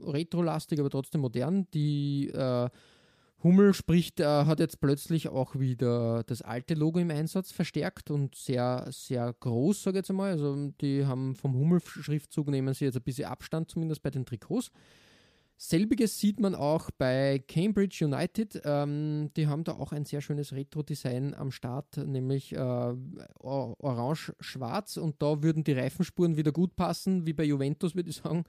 [0.04, 1.66] retrolastig, aber trotzdem modern.
[1.72, 2.68] Die äh,
[3.42, 8.34] Hummel spricht, äh, hat jetzt plötzlich auch wieder das alte Logo im Einsatz verstärkt und
[8.34, 10.32] sehr, sehr groß, sage ich jetzt einmal.
[10.32, 14.70] Also die haben vom Hummel-Schriftzug nehmen sie jetzt ein bisschen Abstand, zumindest bei den Trikots.
[15.64, 18.60] Selbiges sieht man auch bei Cambridge United.
[18.64, 24.96] Ähm, die haben da auch ein sehr schönes Retro-Design am Start, nämlich äh, or- orange-schwarz.
[24.96, 28.42] Und da würden die Reifenspuren wieder gut passen, wie bei Juventus, würde ich sagen.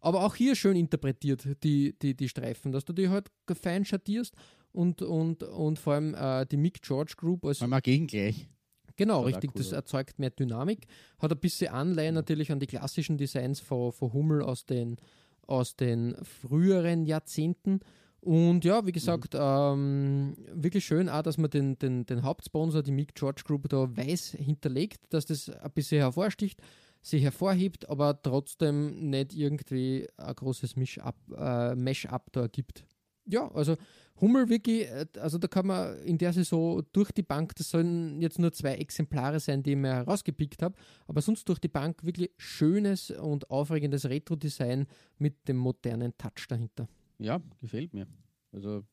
[0.00, 4.36] Aber auch hier schön interpretiert, die, die, die Streifen, dass du die halt fein schattierst
[4.70, 8.48] und, und, und vor allem äh, die Mick George Group als Weil wir gegengleich.
[8.94, 9.50] Genau, auch richtig.
[9.56, 10.86] cool Das erzeugt mehr Dynamik.
[11.18, 14.98] Hat ein bisschen Anleihen natürlich an die klassischen Designs von, von Hummel aus den,
[15.46, 17.80] aus den früheren Jahrzehnten.
[18.20, 22.90] Und ja, wie gesagt, ähm, wirklich schön auch, dass man den, den, den Hauptsponsor, die
[22.90, 26.62] Mick George Group, da weiß hinterlegt, dass das ein bisschen hervorsticht,
[27.02, 32.86] sich hervorhebt, aber trotzdem nicht irgendwie ein großes Misch-up, äh, Mesh-up da gibt.
[33.26, 33.76] Ja, also
[34.20, 38.20] Hummel wirklich, äh, also da kann man in der Saison durch die Bank, das sollen
[38.20, 42.04] jetzt nur zwei Exemplare sein, die ich mir herausgepickt habe, aber sonst durch die Bank
[42.04, 44.86] wirklich schönes und aufregendes Retro-Design
[45.18, 46.88] mit dem modernen Touch dahinter.
[47.18, 48.06] Ja, gefällt mir.
[48.52, 48.84] Also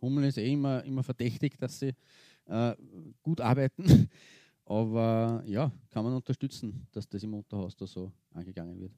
[0.00, 1.94] Hummel ist eh immer, immer verdächtig, dass sie
[2.46, 2.74] äh,
[3.22, 3.84] gut arbeiten.
[4.64, 8.92] Aber ja, kann man unterstützen, dass das im Unterhaus da so angegangen wird.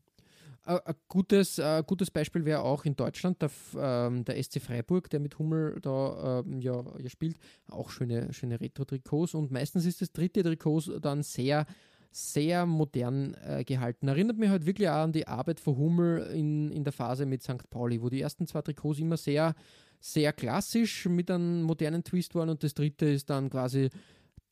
[0.65, 5.11] Äh, Ein gutes, äh, gutes Beispiel wäre auch in Deutschland der, ähm, der SC Freiburg,
[5.11, 7.39] der mit Hummel da ähm, ja, ja spielt.
[7.69, 11.67] Auch schöne, schöne Retro-Trikots und meistens ist das dritte Trikot dann sehr,
[12.11, 14.09] sehr modern äh, gehalten.
[14.09, 17.43] Erinnert mich halt wirklich auch an die Arbeit von Hummel in, in der Phase mit
[17.43, 17.69] St.
[17.71, 19.55] Pauli, wo die ersten zwei Trikots immer sehr,
[19.99, 23.91] sehr klassisch mit einem modernen Twist waren und das dritte ist dann quasi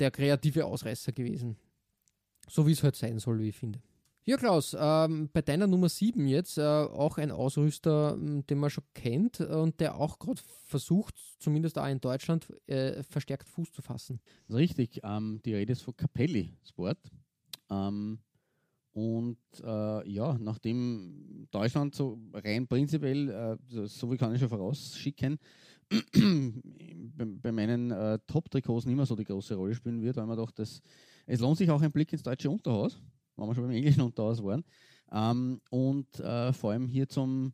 [0.00, 1.56] der kreative Ausreißer gewesen.
[2.48, 3.80] So wie es halt sein soll, wie ich finde.
[4.26, 8.84] Ja, Klaus, ähm, bei deiner Nummer 7 jetzt äh, auch ein Ausrüster, den man schon
[8.94, 14.20] kennt und der auch gerade versucht, zumindest auch in Deutschland, äh, verstärkt Fuß zu fassen.
[14.50, 15.00] Richtig.
[15.02, 16.98] Ähm, die Rede ist von Capelli Sport.
[17.70, 18.18] Ähm,
[18.92, 24.48] und äh, ja, nachdem Deutschland so rein prinzipiell, äh, so, so wie kann ich schon
[24.50, 25.38] vorausschicken,
[26.12, 30.36] bei, bei meinen äh, Top-Trikots nicht mehr so die große Rolle spielen wird, weil man
[30.36, 30.82] doch das,
[31.26, 33.00] es lohnt sich auch ein Blick ins deutsche Unterhaus,
[33.40, 34.64] wenn wir schon beim englischen Unterhaus waren.
[35.12, 37.52] Ähm, und äh, vor allem hier zum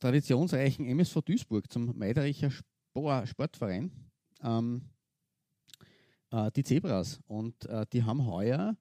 [0.00, 3.90] traditionsreichen MSV Duisburg, zum Meidericher Spor Sportverein.
[4.42, 4.82] Ähm,
[6.34, 7.20] äh, die Zebras.
[7.26, 8.76] Und äh, die haben heuer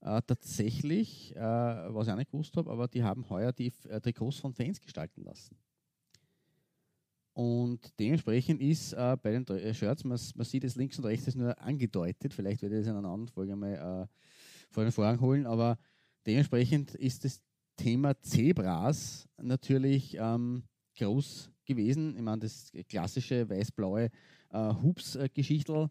[0.00, 4.00] äh, tatsächlich, äh, was ich auch nicht gewusst habe, aber die haben heuer die äh,
[4.00, 5.56] Trikots von Fans gestalten lassen.
[7.32, 11.34] Und dementsprechend ist äh, bei den Shirts, man, man sieht es links und rechts ist
[11.34, 14.06] nur angedeutet, vielleicht werde ich das in einer anderen Folge mal äh,
[14.70, 15.78] vor den Vorhang holen, aber
[16.26, 17.40] dementsprechend ist das
[17.76, 20.62] Thema Zebras natürlich ähm,
[20.98, 22.16] groß gewesen.
[22.16, 24.10] Ich meine, das klassische weiß-blaue
[24.50, 25.88] äh, Hoops-Geschichtel,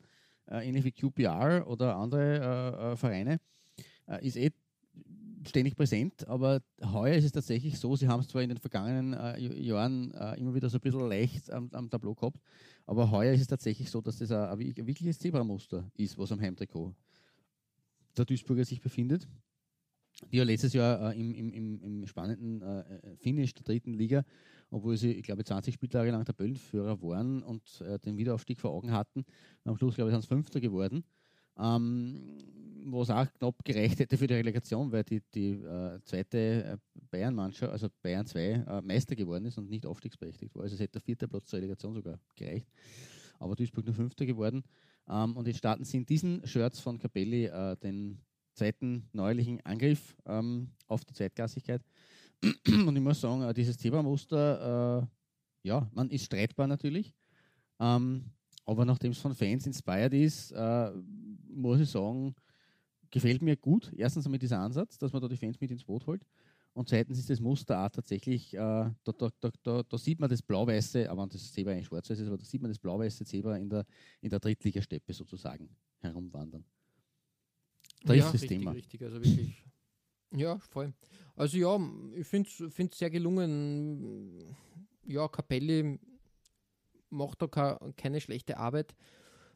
[0.50, 3.40] äh, ähnlich wie QPR oder andere äh, äh, Vereine,
[4.08, 4.52] äh, ist eh
[5.46, 9.14] ständig präsent, aber heuer ist es tatsächlich so, sie haben es zwar in den vergangenen
[9.14, 12.40] äh, Jahren äh, immer wieder so ein bisschen leicht am, am Tableau gehabt,
[12.86, 16.32] aber heuer ist es tatsächlich so, dass das ein, ein wi- wirkliches Zebramuster ist, was
[16.32, 16.94] am Heimtrikot
[18.18, 19.28] der Duisburger sich befindet.
[20.32, 24.24] Die ja letztes Jahr äh, im, im, im, spannenden äh, Finish der dritten Liga,
[24.70, 28.92] obwohl sie, ich glaube, 20 Spieltage lang Tabellenführer waren und äh, den Wiederaufstieg vor Augen
[28.92, 29.26] hatten.
[29.66, 31.04] Am Schluss, glaube ich, sind es Fünfter geworden.
[31.58, 32.38] ähm,
[32.86, 36.78] wo es auch knapp gereicht hätte für die Relegation, weil die, die äh, zweite äh,
[37.12, 40.64] Bayern-Mannschaft, also Bayern 2, äh, Meister geworden ist und nicht aufstiegsberechtigt war.
[40.64, 42.68] Also es hätte der vierte Platz zur Relegation sogar gereicht.
[43.40, 44.64] Aber Duisburg nur Fünfter geworden.
[45.10, 48.20] Ähm, und jetzt starten sie in diesen Shirts von Capelli äh, den
[48.54, 51.82] zweiten neuerlichen Angriff ähm, auf die Zweitklassigkeit.
[52.68, 57.14] und ich muss sagen, äh, dieses Thema-Muster, äh, ja, man ist streitbar natürlich.
[57.80, 58.26] Ähm,
[58.66, 60.92] aber nachdem es von Fans inspired ist, äh,
[61.50, 62.36] muss ich sagen,
[63.12, 63.92] gefällt mir gut.
[63.96, 66.26] Erstens einmal dieser Ansatz, dass man da die Fans mit ins Boot holt.
[66.74, 69.30] Und zweitens ist das Muster auch tatsächlich, äh, da, da,
[69.62, 72.62] da, da, sieht man das blau-weiße, aber das Zebra eigentlich schwarz-weiß ist, aber da sieht
[72.62, 73.86] man das blau-weiße Zebra in der,
[74.22, 75.70] in der Drittligasteppe sozusagen
[76.00, 76.66] herumwandern.
[78.04, 78.72] Da ja, ist das richtig, Thema.
[78.72, 79.64] Richtig, also wirklich.
[80.36, 80.94] Ja, voll.
[81.36, 81.80] Also ja,
[82.16, 84.56] ich finde es sehr gelungen.
[85.06, 86.00] Ja, Capelli
[87.10, 88.96] macht da keine schlechte Arbeit.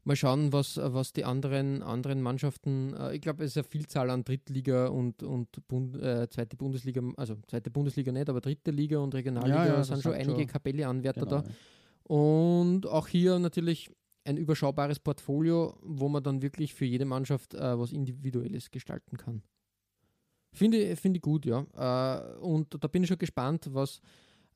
[0.08, 4.10] Mal schauen, was, was die anderen, anderen Mannschaften, äh, ich glaube, es ist eine Vielzahl
[4.10, 9.00] an Drittliga und, und Bund, äh, zweite Bundesliga, also zweite Bundesliga nicht, aber dritte Liga
[9.00, 11.44] und Regionalliga ja, ja, sind schon einige Kapelle-Anwärter genau, da.
[12.04, 13.92] Und auch hier natürlich
[14.24, 19.44] ein überschaubares Portfolio, wo man dann wirklich für jede Mannschaft äh, was Individuelles gestalten kann.
[20.54, 21.66] Finde find ich gut, ja.
[21.76, 24.00] Äh, und da bin ich schon gespannt, was,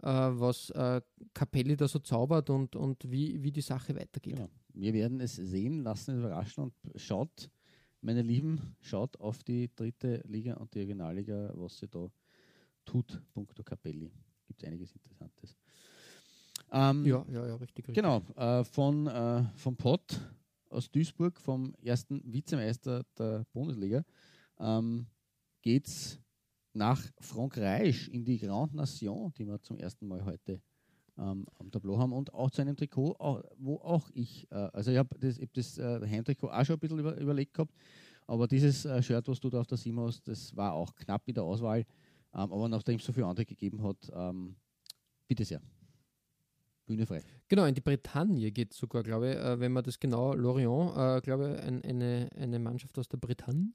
[0.01, 1.01] äh, was äh,
[1.33, 4.37] Capelli da so zaubert und, und wie, wie die Sache weitergeht.
[4.37, 4.49] Genau.
[4.73, 7.49] Wir werden es sehen, lassen es überraschen und schaut,
[8.01, 12.09] meine Lieben, schaut auf die dritte Liga und die Regionalliga, was sie da
[12.85, 13.21] tut.
[13.33, 14.11] Punkto Capelli.
[14.47, 15.55] Gibt es einiges Interessantes.
[16.71, 17.87] Ähm, ja, ja, ja, richtig.
[17.87, 17.95] richtig.
[17.95, 20.19] Genau, äh, von, äh, vom Pott
[20.69, 24.03] aus Duisburg, vom ersten Vizemeister der Bundesliga,
[24.59, 25.05] ähm,
[25.61, 26.19] geht es
[26.73, 30.61] nach Frankreich in die Grande Nation, die wir zum ersten Mal heute
[31.21, 33.15] ähm, am Tableau haben und auch zu einem Trikot,
[33.57, 36.79] wo auch ich, äh, also ich habe das, hab das äh, Heimtrikot auch schon ein
[36.79, 37.73] bisschen über, überlegt gehabt,
[38.27, 41.27] aber dieses äh, Shirt, was du da auf der Sim hast, das war auch knapp
[41.27, 41.85] in der Auswahl, ähm,
[42.33, 44.55] aber nachdem es so viele andere gegeben hat, ähm,
[45.27, 45.61] bitte sehr.
[46.85, 47.21] Bühne frei.
[47.47, 51.21] Genau, in die Bretagne geht sogar, glaube ich, äh, wenn man das genau, Lorient, äh,
[51.21, 53.71] glaube ich, ein, eine, eine Mannschaft aus der Bretagne.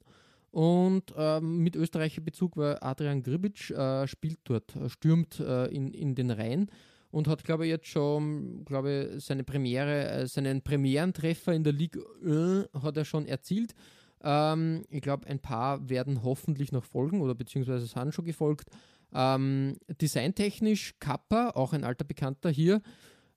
[0.51, 5.93] Und ähm, mit österreichischer Bezug war Adrian Gribic, äh, spielt dort, äh, stürmt äh, in,
[5.93, 6.69] in den Rhein
[7.17, 11.73] und hat, glaube ich, jetzt schon, glaube ich, seine Premiere, äh, seinen Premierentreffer in der
[11.73, 13.73] Ligue 1 hat er schon erzielt.
[14.21, 18.69] Ähm, ich glaube, ein paar werden hoffentlich noch folgen oder beziehungsweise sind schon gefolgt.
[19.15, 22.83] Ähm, designtechnisch Kappa, auch ein alter Bekannter hier,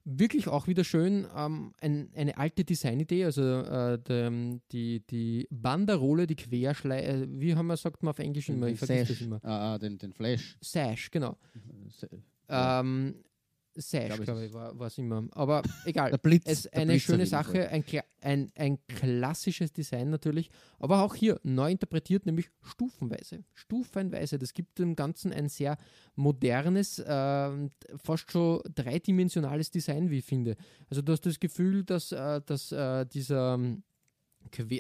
[0.05, 6.27] wirklich auch wieder schön ähm, ein, eine alte Designidee, also äh, de, die, die Banderole,
[6.27, 9.41] die Querschleife, äh, wie haben wir sagt man auf Englisch immer, ich vergesse das immer.
[9.43, 10.59] Ah, ah, den, den Flash.
[10.61, 11.39] Sash, genau.
[12.51, 12.81] Ja.
[12.81, 13.15] Ähm,
[13.75, 15.29] Sash, glaube ich, war es immer.
[15.33, 16.17] Aber egal.
[16.23, 17.85] Blitz, es ist eine schöne Sache, ein,
[18.21, 23.45] ein, ein klassisches Design natürlich, aber auch hier neu interpretiert, nämlich stufenweise.
[23.55, 24.39] Stufenweise.
[24.39, 25.79] Das gibt dem Ganzen ein sehr
[26.17, 30.57] modernes, äh, fast schon dreidimensionales Design, wie ich finde.
[30.89, 33.59] Also du hast das Gefühl, dass, äh, dass äh, dieser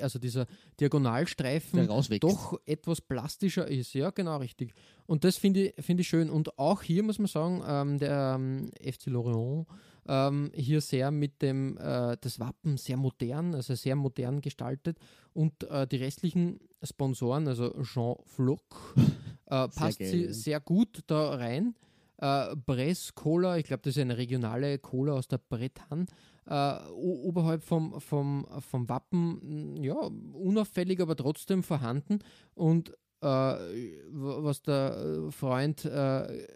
[0.02, 0.46] also dieser
[0.78, 1.88] Diagonalstreifen
[2.20, 3.94] doch etwas plastischer ist.
[3.94, 4.74] Ja, genau richtig.
[5.06, 6.30] Und das finde ich, find ich schön.
[6.30, 9.66] Und auch hier muss man sagen, ähm, der ähm, FC Lorient
[10.08, 14.98] ähm, hier sehr mit dem, äh, das Wappen sehr modern, also sehr modern gestaltet.
[15.32, 18.62] Und äh, die restlichen Sponsoren, also Jean Floc,
[19.46, 21.74] äh, passt sehr sie sehr gut da rein.
[22.18, 26.06] Äh, Bress Cola, ich glaube, das ist eine regionale Cola aus der Bretagne
[26.50, 32.18] äh, oberhalb vom, vom, vom Wappen, ja, unauffällig, aber trotzdem vorhanden.
[32.54, 32.90] Und
[33.22, 36.46] äh, was der äh, Freund äh,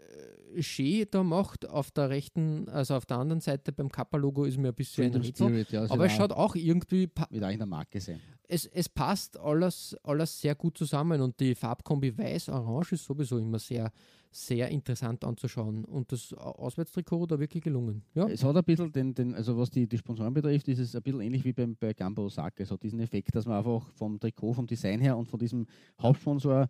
[0.61, 4.69] Shea da macht, auf der rechten, also auf der anderen Seite beim Kappa-Logo ist mir
[4.69, 7.09] ein bisschen ein Spirit, ja, aber es schaut auch irgendwie.
[7.29, 8.19] Wird eigentlich der Marke sein.
[8.47, 13.57] Es, es passt alles, alles sehr gut zusammen und die Farbkombi Weiß-Orange ist sowieso immer
[13.57, 13.91] sehr,
[14.35, 15.85] sehr interessant anzuschauen.
[15.85, 18.03] Und das Auswärtstrikot da wirklich gelungen.
[18.13, 18.27] Ja.
[18.27, 21.01] Es hat ein bisschen den, den also was die, die Sponsoren betrifft, ist es ein
[21.01, 22.63] bisschen ähnlich wie beim, bei Gamba Osaka.
[22.63, 25.65] Es hat diesen Effekt, dass man einfach vom Trikot, vom Design her und von diesem
[26.01, 26.67] Hauptsponsor,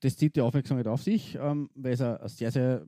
[0.00, 2.86] das zieht die Aufmerksamkeit auf sich, ähm, weil es eine sehr, sehr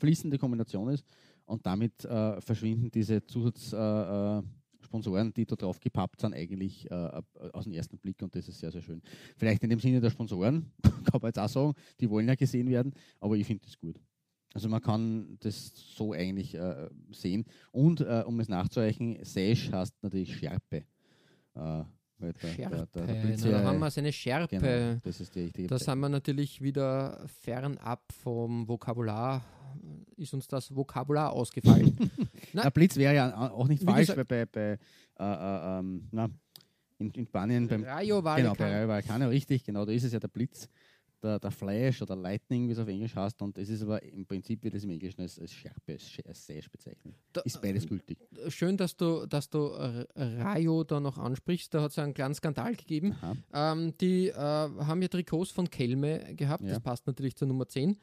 [0.00, 1.04] fließende Kombination ist.
[1.44, 3.72] Und damit äh, verschwinden diese Zusatz.
[3.72, 4.42] Äh, äh
[5.36, 7.22] die da drauf gepappt sind, eigentlich äh,
[7.52, 9.00] aus dem ersten Blick und das ist sehr, sehr schön.
[9.36, 12.68] Vielleicht in dem Sinne der Sponsoren, kann man jetzt auch sagen, die wollen ja gesehen
[12.68, 14.00] werden, aber ich finde das gut.
[14.52, 17.44] Also man kann das so eigentlich äh, sehen.
[17.70, 20.84] Und äh, um es nachzureichen, Sash heißt natürlich Schärpe.
[21.54, 21.84] Äh,
[22.20, 22.88] der, Schärpe.
[22.94, 24.58] Der, der, Na, da haben wir seine Schärpe.
[24.58, 29.42] Genau, das ist die richtige Da sind wir natürlich wieder fernab vom Vokabular
[30.16, 31.96] ist uns das Vokabular ausgefallen.
[32.52, 34.78] na, Blitz wäre ja auch nicht falsch, weil bei, bei
[35.18, 36.28] äh, äh, ähm, na,
[36.98, 38.54] in, in Spanien beim Rayo Genau, Vallecano.
[38.56, 40.68] bei Rayo Vallecano, richtig, genau, da ist es ja der Blitz,
[41.22, 44.26] der, der Flash oder Lightning, wie es auf Englisch heißt, und es ist aber im
[44.26, 47.14] Prinzip wird es im Englischen als, als Schärpe, als, als Sash bezeichnet.
[47.32, 48.18] Da- Ist beides gültig.
[48.48, 51.72] Schön, dass du, dass du äh, Rayo da noch ansprichst.
[51.74, 53.16] Da hat es einen kleinen Skandal gegeben.
[53.52, 56.70] Ähm, die äh, haben ja Trikots von Kelme gehabt, Ja.
[56.74, 57.96] das passt natürlich zur Nummer 10.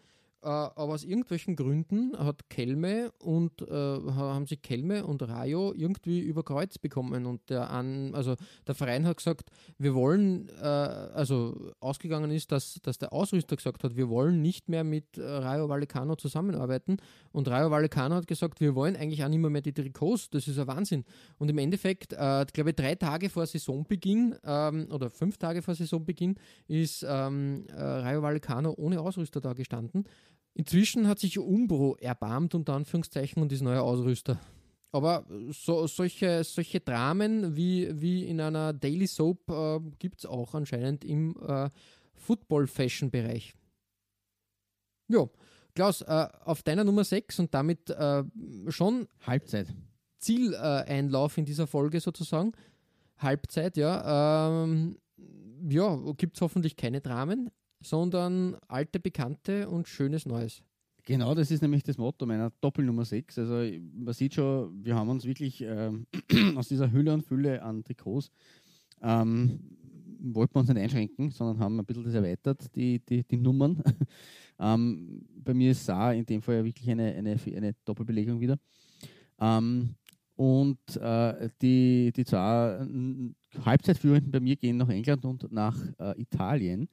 [0.43, 5.73] Äh, aber aus irgendwelchen Gründen hat Kelme und äh, ha- haben sie Kelme und Rayo
[5.75, 7.25] irgendwie über Kreuz bekommen.
[7.25, 8.35] Und der an, also
[8.67, 13.83] der Verein hat gesagt, wir wollen, äh, also ausgegangen ist, dass, dass der Ausrüster gesagt
[13.83, 16.97] hat, wir wollen nicht mehr mit äh, Rayo Vallecano zusammenarbeiten.
[17.31, 20.29] Und Rayo Vallecano hat gesagt, wir wollen eigentlich auch nicht mehr, mehr die Trikots.
[20.29, 21.03] Das ist ein Wahnsinn.
[21.39, 25.73] Und im Endeffekt, äh, glaube ich, drei Tage vor Saisonbeginn ähm, oder fünf Tage vor
[25.73, 26.35] Saisonbeginn
[26.67, 30.05] ist ähm, äh, Rayo Vallecano ohne Ausrüster da gestanden.
[30.57, 34.39] Inzwischen hat sich Umbro erbarmt, unter Anführungszeichen, und ist neuer Ausrüster.
[34.91, 40.55] Aber so, solche, solche Dramen wie, wie in einer Daily Soap äh, gibt es auch
[40.55, 41.69] anscheinend im äh,
[42.15, 43.53] Football-Fashion-Bereich.
[45.09, 45.29] Ja,
[45.75, 48.23] Klaus, äh, auf deiner Nummer 6 und damit äh,
[48.69, 49.67] schon Halbzeit.
[50.17, 52.53] Zieleinlauf in dieser Folge sozusagen.
[53.19, 54.63] Halbzeit, ja.
[54.63, 54.97] Ähm,
[55.69, 57.51] ja, gibt es hoffentlich keine Dramen,
[57.81, 60.63] sondern alte Bekannte und schönes Neues.
[61.03, 63.39] Genau, das ist nämlich das Motto meiner Doppelnummer 6.
[63.39, 66.05] Also man sieht schon, wir haben uns wirklich ähm,
[66.57, 68.29] aus dieser Hülle und Fülle an Trikots
[69.01, 69.59] ähm,
[70.19, 73.81] wollten wir uns nicht einschränken, sondern haben ein bisschen das erweitert, die, die, die Nummern.
[74.59, 78.57] ähm, bei mir ist Saar in dem Fall ja wirklich eine, eine, eine Doppelbelegung wieder.
[79.39, 79.95] Ähm,
[80.35, 86.19] und äh, die, die zwei äh, Halbzeitführenden bei mir gehen nach England und nach äh,
[86.21, 86.89] Italien.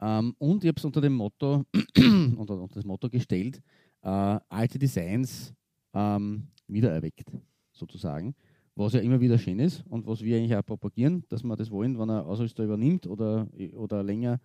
[0.00, 1.64] Ähm, und ich habe es unter dem Motto,
[1.96, 3.62] unter, unter das Motto gestellt,
[4.02, 5.54] äh, alte Designs
[5.94, 7.30] ähm, wiedererweckt,
[7.72, 8.34] sozusagen.
[8.74, 11.70] Was ja immer wieder schön ist und was wir eigentlich auch propagieren, dass wir das
[11.70, 14.38] wollen, wenn er Ausrüster übernimmt oder, oder länger,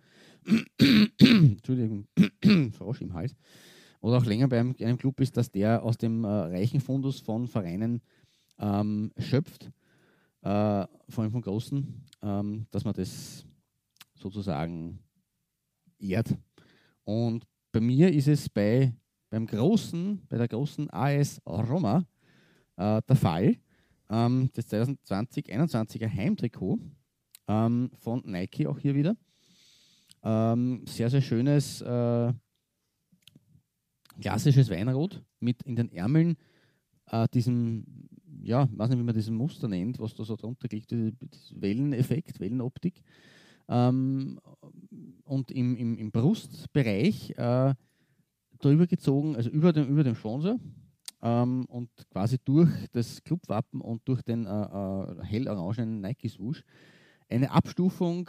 [0.78, 2.06] Entschuldigung,
[2.72, 3.36] Frosch im Hals,
[4.00, 7.20] oder auch länger bei einem, einem Club ist, dass der aus dem äh, reichen Fundus
[7.20, 8.00] von Vereinen
[8.58, 9.70] ähm, schöpft,
[10.40, 13.44] äh, vor allem von Großen, ähm, dass man das
[14.14, 14.98] sozusagen
[16.02, 16.36] ehrt.
[17.04, 18.92] Und bei mir ist es bei,
[19.30, 22.04] beim großen, bei der großen AS Roma
[22.76, 23.56] äh, der Fall.
[24.10, 26.78] Ähm, das 2020-21er Heimtrikot
[27.48, 29.16] ähm, von Nike auch hier wieder.
[30.22, 32.32] Ähm, sehr, sehr schönes äh,
[34.20, 36.36] klassisches Weinrot mit in den Ärmeln
[37.06, 37.84] äh, diesem,
[38.42, 43.02] ja, weiß nicht, wie man diesen Muster nennt, was da so drunter liegt, Welleneffekt, Wellenoptik.
[43.68, 44.38] Ähm,
[45.32, 47.74] und im, im, im Brustbereich äh,
[48.60, 50.60] drüber gezogen, also über dem, über dem Sponsor
[51.22, 56.62] ähm, und quasi durch das Clubwappen und durch den äh, äh, hellorangenen Nike-Swoosh
[57.30, 58.28] eine Abstufung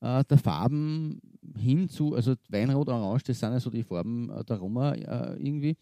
[0.00, 1.20] äh, der Farben
[1.58, 5.36] hin zu, also Weinrot, Orange, das sind ja so die Farben äh, der Roma äh,
[5.36, 5.76] irgendwie.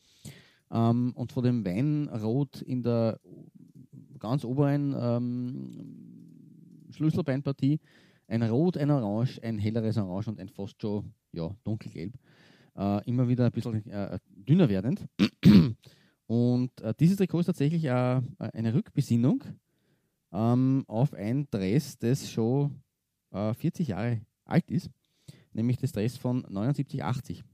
[0.73, 3.21] Ähm, und von dem Weinrot in der
[4.19, 7.79] ganz oberen ähm, Schlüsselbeinpartie
[8.29, 12.15] ein Rot, ein Orange, ein helleres Orange und ein fast schon ja, dunkelgelb.
[12.77, 15.07] Äh, immer wieder ein bisschen äh, dünner werdend.
[16.27, 19.43] Und äh, dieses Trikot ist tatsächlich äh, eine Rückbesinnung
[20.31, 22.83] ähm, auf ein Dress, das schon
[23.33, 24.91] äh, 40 Jahre alt ist,
[25.55, 27.45] nämlich das Dress von 79, 80.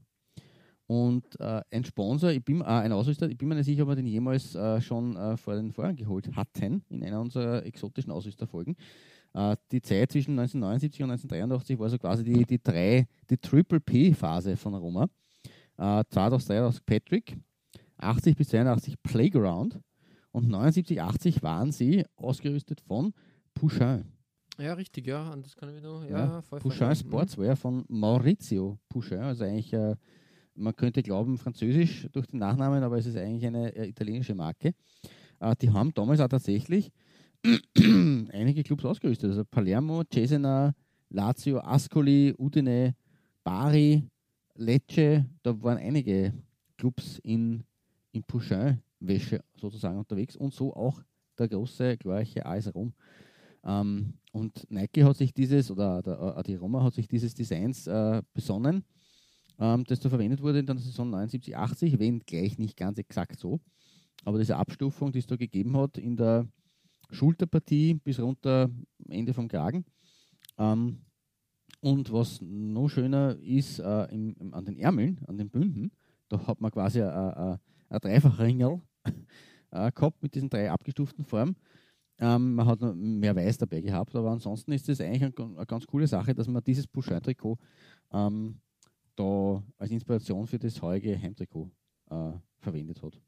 [0.87, 3.89] Und äh, ein Sponsor, ich bin, äh, ein Ausrüster, ich bin mir nicht sicher, ob
[3.89, 8.11] wir den jemals äh, schon äh, vor den Vorjahren geholt hatten, in einer unserer exotischen
[8.11, 8.75] Ausrüsterfolgen.
[9.35, 13.81] Äh, die Zeit zwischen 1979 und 1983 war so quasi die, die drei, die Triple
[13.81, 15.09] P-Phase von Roma.
[15.77, 17.37] Äh, 2000, 2003 Patrick,
[17.97, 19.81] 80 bis 82 Playground
[20.31, 23.13] und 79, 80 waren sie ausgerüstet von
[23.53, 24.05] Pouchin.
[24.57, 26.03] Ja, richtig, ja, an das kann ich mich noch.
[26.05, 26.95] Ja, Ja, voll Pouchin voll.
[26.95, 29.97] Sportswear von Maurizio Pouchin, also eigentlich, äh,
[30.53, 34.73] man könnte glauben, französisch durch den Nachnamen, aber es ist eigentlich eine äh, italienische Marke.
[35.41, 36.89] Äh, die haben damals auch tatsächlich
[38.31, 40.73] einige Clubs ausgerüstet, also Palermo, Cesena,
[41.09, 42.95] Lazio, Ascoli, Udine,
[43.43, 44.03] Bari,
[44.55, 46.33] Lecce, da waren einige
[46.77, 47.63] Clubs in,
[48.11, 51.01] in Pouchin-Wäsche sozusagen unterwegs und so auch
[51.37, 52.93] der große, glorreiche AS Rom.
[53.63, 57.87] Ähm, und Nike hat sich dieses, oder der, äh, die Roma hat sich dieses Designs
[57.87, 58.83] äh, besonnen,
[59.59, 63.39] ähm, das da verwendet wurde in der Saison 79, 80, wenn gleich nicht ganz exakt
[63.39, 63.59] so.
[64.23, 66.47] Aber diese Abstufung, die es da gegeben hat in der
[67.11, 68.69] Schulterpartie bis runter
[69.09, 69.85] Ende vom Kragen.
[70.57, 70.99] Ähm,
[71.81, 75.91] und was noch schöner ist, äh, im, im, an den Ärmeln, an den Bünden,
[76.29, 78.81] da hat man quasi ein Dreifachringel
[79.71, 81.55] äh, gehabt mit diesen drei abgestuften Formen.
[82.17, 85.65] Ähm, man hat noch mehr Weiß dabei gehabt, aber ansonsten ist das eigentlich eine, eine
[85.65, 87.57] ganz coole Sache, dass man dieses Bouchard-Trikot
[88.13, 88.59] ähm,
[89.15, 91.69] da als Inspiration für das heutige Heimtrikot
[92.09, 93.21] äh, verwendet hat.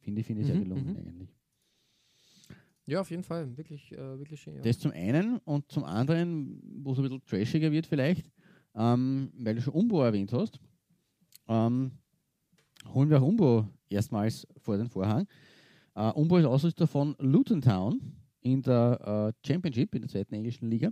[0.00, 0.96] Finde ich, finde ich sehr Mhm, gelungen mhm.
[0.96, 1.41] eigentlich.
[2.86, 3.56] Ja, auf jeden Fall.
[3.56, 4.56] Wirklich, äh, wirklich schön.
[4.56, 4.62] Ja.
[4.62, 8.30] Das zum einen und zum anderen, wo es ein bisschen trashiger wird vielleicht,
[8.74, 10.58] ähm, weil du schon Umbo erwähnt hast,
[11.48, 11.92] ähm,
[12.92, 15.26] holen wir auch Umbo erstmals vor den Vorhang.
[15.94, 18.00] Äh, Umbo ist Ausrüster von Luton Town
[18.40, 20.90] in der äh, Championship, in der zweiten englischen Liga.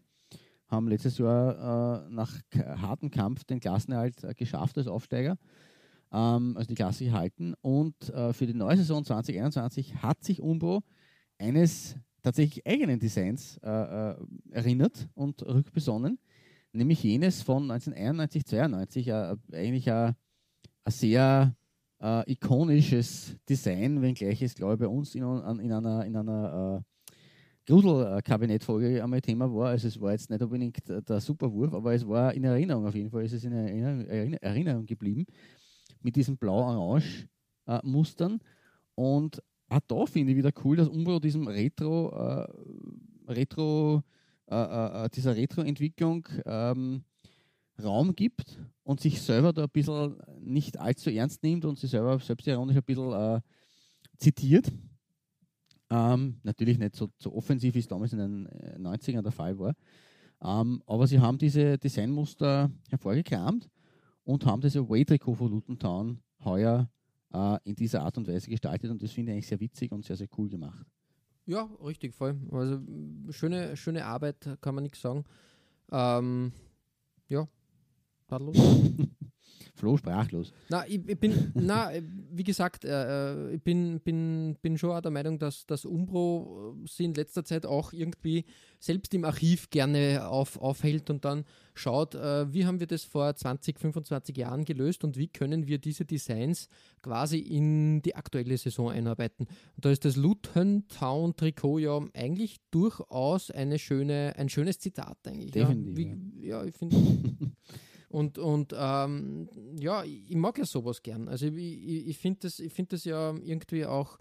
[0.68, 5.36] Haben letztes Jahr äh, nach hartem Kampf den Klassenerhalt äh, geschafft als Aufsteiger,
[6.12, 7.54] ähm, also die Klasse gehalten.
[7.60, 10.84] Und äh, für die neue Saison 2021 hat sich Umbro
[11.40, 14.16] eines tatsächlich eigenen Designs äh, äh,
[14.50, 16.18] erinnert und rückbesonnen,
[16.72, 20.14] nämlich jenes von 1991, 92, äh, eigentlich ein,
[20.86, 21.54] sehr
[22.00, 26.82] äh, ikonisches Design, wenngleich es, glaube ich, bei uns in, in einer, in einer äh,
[27.66, 29.68] Grusel-Kabinettfolge einmal Thema war.
[29.68, 33.10] Also es war jetzt nicht unbedingt der- Superwurf, aber es war in Erinnerung auf jeden
[33.10, 35.26] Fall, ist es in Erinnerung, Erinner- Erinnerung geblieben
[36.02, 38.40] mit diesen blau-orange-Mustern.
[38.94, 44.02] Und auch da finde ich wieder cool, dass Umbro diesem Retro, äh, Retro,
[44.48, 47.04] äh, äh, äh, dieser Retro-Entwicklung ähm,
[47.82, 52.18] Raum gibt und sich selber da ein bisschen nicht allzu ernst nimmt und sich selber
[52.18, 53.40] selbstironisch ein bisschen äh,
[54.18, 54.70] zitiert.
[55.88, 59.58] Ähm, natürlich nicht so, so offensiv, wie es damals in den äh, 90ern der Fall
[59.58, 59.74] war.
[60.42, 63.68] Ähm, aber sie haben diese Designmuster hervorgekramt
[64.24, 66.90] und haben das Away-Trikot von Luton Town heuer
[67.32, 70.04] äh, in dieser Art und Weise gestaltet und das finde ich eigentlich sehr witzig und
[70.04, 70.86] sehr, sehr cool gemacht.
[71.46, 72.38] Ja, richtig, voll.
[72.52, 72.80] Also
[73.30, 75.24] schöne, schöne Arbeit, kann man nichts sagen.
[75.90, 76.52] Ähm,
[77.28, 77.48] ja,
[78.28, 78.56] tadellos.
[79.80, 80.52] Flo sprachlos.
[80.68, 81.90] Na, ich, ich bin, na,
[82.30, 86.76] wie gesagt, äh, äh, ich bin, bin, bin schon auch der Meinung, dass das Umbro
[86.84, 88.44] äh, sie in letzter Zeit auch irgendwie
[88.78, 93.34] selbst im Archiv gerne auf, aufhält und dann schaut, äh, wie haben wir das vor
[93.34, 96.68] 20, 25 Jahren gelöst und wie können wir diese Designs
[97.02, 99.46] quasi in die aktuelle Saison einarbeiten.
[99.76, 105.16] Und da ist das Luton Town Trikot ja eigentlich durchaus eine schöne, ein schönes Zitat
[105.26, 105.52] eigentlich.
[105.52, 106.96] Definitiv, Ja, wie, ja ich finde.
[108.10, 109.48] Und, und ähm,
[109.78, 111.28] ja, ich mag ja sowas gern.
[111.28, 114.18] Also ich, ich, ich finde das, ich find das ja irgendwie auch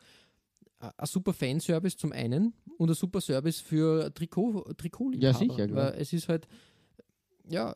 [0.80, 5.34] ein super Fanservice zum einen und ein super Service für Trikot, Trikotliebhaber.
[5.34, 5.94] Ja, sicher, klar.
[5.94, 6.48] Weil es ist halt,
[7.50, 7.76] ja,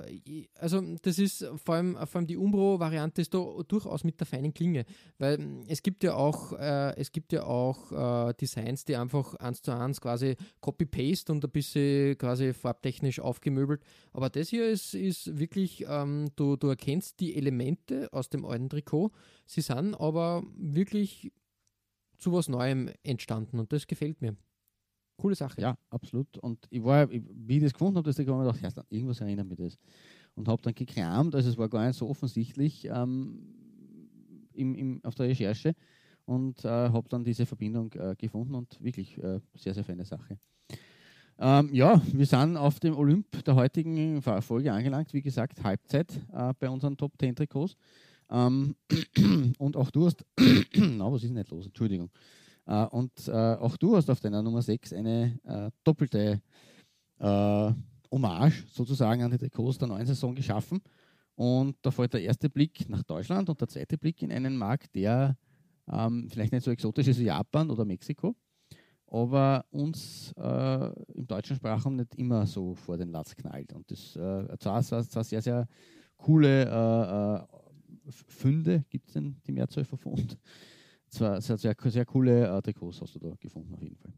[0.60, 4.54] also das ist vor allem, vor allem die Umbro-Variante ist da durchaus mit der feinen
[4.54, 4.86] Klinge,
[5.18, 9.34] weil mm, es gibt ja auch, äh, es gibt ja auch äh, Designs, die einfach
[9.36, 14.94] eins zu eins quasi Copy-Paste und ein bisschen quasi farbtechnisch aufgemöbelt, aber das hier ist,
[14.94, 19.12] ist wirklich, ähm, du, du erkennst die Elemente aus dem alten Trikot,
[19.46, 21.32] sie sind aber wirklich
[22.18, 24.36] zu was Neuem entstanden und das gefällt mir.
[25.18, 25.62] Coole Sache.
[25.62, 26.38] Ja, absolut.
[26.40, 29.58] Und ich war, wie ich das gefunden habe, dass ich mir gedacht, irgendwas erinnert mich
[29.58, 29.78] das.
[30.36, 33.40] Und habe dann gekramt, also es war gar nicht so offensichtlich ähm,
[34.54, 35.76] im, im, auf der Recherche
[36.26, 40.38] und äh, habe dann diese Verbindung äh, gefunden und wirklich äh, sehr, sehr feine Sache.
[41.40, 45.14] Ähm, ja, wir sind auf dem Olymp der heutigen Folge angelangt.
[45.14, 47.76] Wie gesagt, Halbzeit äh, bei unseren Top 10 Trikots.
[48.30, 48.76] Ähm,
[49.58, 50.24] und auch du hast,
[50.76, 51.66] na, was ist denn nicht los?
[51.66, 52.10] Entschuldigung.
[52.66, 56.42] Äh, und äh, auch du hast auf deiner Nummer 6 eine äh, doppelte
[58.12, 60.82] Hommage sozusagen an die Trikots der neuen Saison geschaffen.
[61.36, 64.94] Und da fällt der erste Blick nach Deutschland und der zweite Blick in einen Markt,
[64.94, 65.38] der
[65.90, 68.36] ähm, vielleicht nicht so exotisch ist wie Japan oder Mexiko,
[69.08, 73.74] aber uns äh, im deutschen Sprachraum nicht immer so vor den Latz knallt.
[73.74, 75.68] Und das äh, zwar, zwar, sehr, sehr
[76.18, 80.38] coole äh, Funde, gibt es denn die Mehrzahl von Fund?
[81.14, 84.14] Zwar sehr, sehr, sehr coole äh, Trikots hast du da gefunden, auf jeden Fall.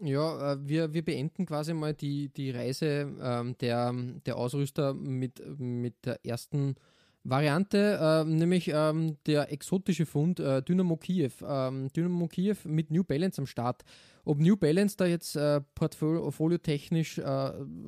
[0.00, 3.92] Ja, äh, wir, wir beenden quasi mal die, die Reise ähm, der,
[4.24, 6.76] der Ausrüster mit, mit der ersten
[7.24, 11.32] Variante, ähm, nämlich ähm, der exotische Fund äh, Dynamo Kiew.
[11.44, 13.82] Ähm, Dynamo Kiew mit New Balance am Start.
[14.28, 17.22] Ob New Balance da jetzt äh, portfoliotechnisch, äh,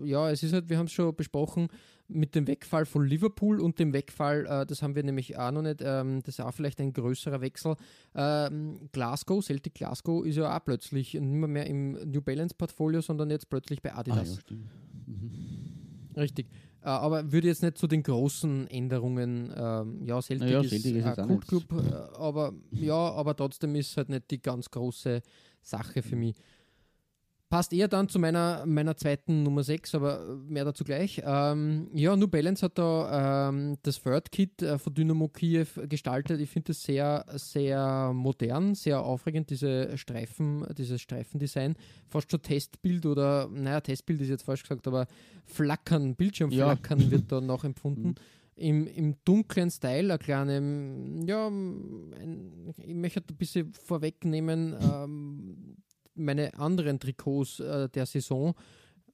[0.05, 1.69] ja, es ist halt, wir haben es schon besprochen,
[2.09, 5.61] mit dem Wegfall von Liverpool und dem Wegfall, äh, das haben wir nämlich auch noch
[5.61, 7.77] nicht, ähm, das ist auch vielleicht ein größerer Wechsel.
[8.15, 13.31] Ähm, Glasgow, Celtic Glasgow ist ja auch plötzlich nicht mehr, im New Balance Portfolio, sondern
[13.31, 14.39] jetzt plötzlich bei Adidas.
[14.39, 14.71] Ah, stimmt.
[15.07, 16.17] Mhm.
[16.17, 16.47] Richtig.
[16.83, 20.97] Äh, aber würde jetzt nicht zu den großen Änderungen, ähm, ja, Celtic Naja, ist, Celtic
[20.97, 25.21] ist auch Kultclub, äh, aber ja, aber trotzdem ist halt nicht die ganz große
[25.63, 26.37] Sache für mich.
[27.51, 31.21] Passt eher dann zu meiner, meiner zweiten Nummer 6, aber mehr dazu gleich.
[31.25, 36.41] Ähm, ja, New Balance hat da ähm, das Third Kit äh, von Dynamo Kiew gestaltet.
[36.41, 41.75] Ich finde das sehr, sehr modern, sehr aufregend, diese Streifen, dieses Streifendesign.
[42.07, 45.09] Fast schon Testbild oder, naja, Testbild ist jetzt falsch gesagt, aber
[45.45, 47.11] Flackern, Bildschirmflackern ja.
[47.11, 48.11] wird da noch empfunden.
[48.11, 48.15] Mhm.
[48.55, 50.53] Im, Im dunklen Style, ein kleiner,
[51.27, 55.77] ja, ein, ich möchte ein bisschen vorwegnehmen, ähm,
[56.15, 58.55] meine anderen Trikots äh, der Saison.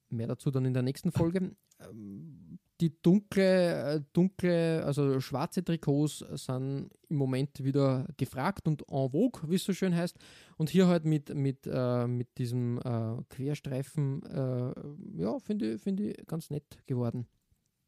[0.09, 1.53] Mehr dazu dann in der nächsten Folge.
[1.81, 9.11] Ähm, die dunkle, äh, dunkle, also schwarze Trikots sind im Moment wieder gefragt und en
[9.11, 10.19] vogue, wie es so schön heißt.
[10.59, 16.01] Und hier halt mit, mit, äh, mit diesem äh, Querstreifen, äh, ja, finde ich, find
[16.01, 17.27] ich ganz nett geworden.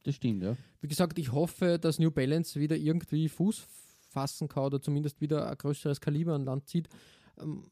[0.05, 0.57] Das stimmt, ja.
[0.81, 3.67] Wie gesagt, ich hoffe, dass New Balance wieder irgendwie Fuß
[4.09, 6.89] fassen kann oder zumindest wieder ein größeres Kaliber an Land zieht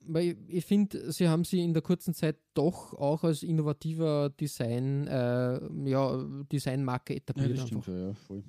[0.06, 5.06] weil ich finde, sie haben sie in der kurzen Zeit doch auch als innovativer Design,
[5.06, 7.50] äh, ja, Designmarke etabliert.
[7.50, 8.42] Ja, das stimmt, ja, voll.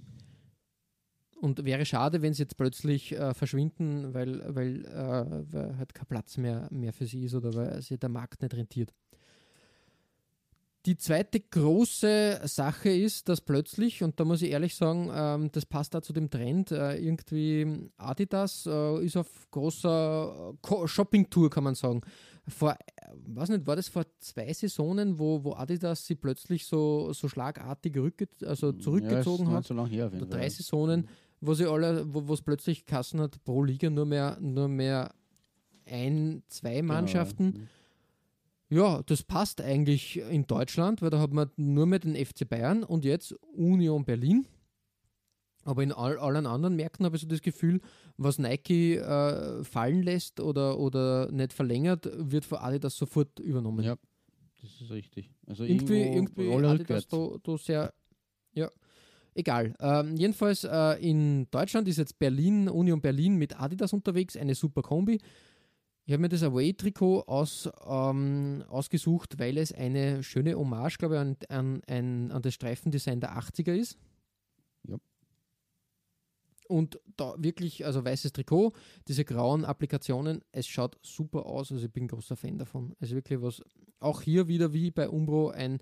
[1.39, 6.07] Und wäre schade, wenn sie jetzt plötzlich äh, verschwinden, weil, weil, äh, weil halt kein
[6.07, 8.91] Platz mehr, mehr für sie ist oder weil sie der Markt nicht rentiert.
[10.88, 15.65] Die zweite große Sache ist, dass plötzlich, und da muss ich ehrlich sagen, ähm, das
[15.65, 21.65] passt da zu dem Trend, äh, irgendwie Adidas äh, ist auf großer äh, Shopping-Tour, kann
[21.65, 21.99] man sagen.
[22.47, 22.77] Vor,
[23.25, 27.97] weiß nicht, war das vor zwei Saisonen, wo, wo Adidas sie plötzlich so, so schlagartig
[27.97, 29.65] rückge also zurückgezogen ja, hat?
[29.65, 31.09] So lange her, Oder drei Saisonen,
[31.41, 35.13] wo sie alle, wo es plötzlich Kassen hat, pro Liga nur mehr, nur mehr
[35.85, 37.51] ein, zwei genau, Mannschaften.
[37.51, 37.67] Genau,
[38.70, 39.01] ja.
[39.03, 43.05] Das passt eigentlich in Deutschland, weil da hat man nur mehr den FC Bayern und
[43.05, 44.47] jetzt Union Berlin.
[45.68, 47.82] Aber in all, allen anderen Märkten habe ich so das Gefühl,
[48.15, 53.84] was Nike äh, fallen lässt oder, oder nicht verlängert, wird von Adidas sofort übernommen.
[53.84, 53.97] Ja,
[54.61, 55.30] das ist richtig.
[55.45, 57.93] Also irgendwie, irgendwie Adidas da, da sehr,
[58.53, 58.72] ja,
[59.36, 59.74] egal.
[59.82, 64.82] Ähm, jedenfalls äh, in Deutschland ist jetzt Berlin, Union Berlin mit Adidas unterwegs, eine super
[64.82, 65.20] Kombi.
[66.08, 71.20] Ich habe mir das Away-Trikot aus, ähm, ausgesucht, weil es eine schöne Hommage, glaube ich,
[71.20, 73.97] an, an, an, an das Streifendesign der 80er ist.
[74.88, 74.95] Ja.
[76.70, 78.72] Und da wirklich, also weißes Trikot,
[79.10, 81.74] diese grauen Applikationen, es schaut super aus.
[81.74, 82.95] Also ich bin großer Fan davon.
[83.01, 83.62] Also wirklich was,
[83.99, 85.80] auch hier wieder wie bei Umbro ein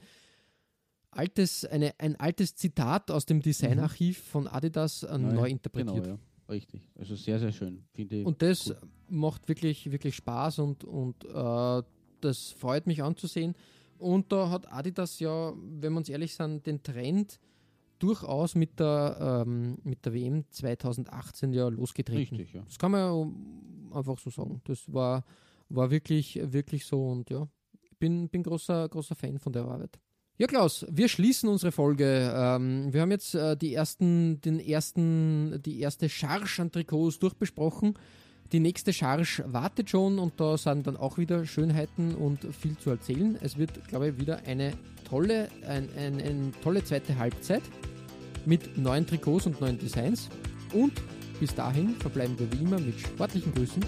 [1.11, 4.29] altes, eine, ein altes Zitat aus dem Designarchiv mhm.
[4.31, 6.03] von Adidas äh, neu interpretiert.
[6.03, 6.19] Genau, ja.
[6.47, 8.25] Richtig, also sehr, sehr schön, finde ich.
[8.25, 8.77] Und das cool.
[9.09, 11.83] macht wirklich, wirklich Spaß und, und äh,
[12.21, 13.55] das freut mich anzusehen.
[13.97, 17.39] Und da hat Adidas ja, wenn wir uns ehrlich sind, den Trend
[17.99, 22.37] durchaus mit der, ähm, mit der WM 2018 ja losgetreten.
[22.37, 22.61] Richtig, ja.
[22.63, 24.61] Das kann man ja einfach so sagen.
[24.65, 25.23] Das war,
[25.69, 27.47] war wirklich, wirklich so und ja,
[27.81, 29.97] ich bin, bin großer, großer Fan von der Arbeit.
[30.37, 32.33] Ja, Klaus, wir schließen unsere Folge.
[32.35, 37.97] Ähm, wir haben jetzt äh, die ersten, den ersten, die erste Charge an Trikots durchbesprochen.
[38.51, 42.89] Die nächste Charge wartet schon und da sind dann auch wieder Schönheiten und viel zu
[42.89, 43.37] erzählen.
[43.41, 44.73] Es wird, glaube ich, wieder eine
[45.07, 47.63] tolle, ein, ein, eine tolle zweite Halbzeit
[48.45, 50.27] mit neuen Trikots und neuen Designs.
[50.73, 50.91] Und
[51.39, 53.81] bis dahin verbleiben wir wie immer mit sportlichen Grüßen.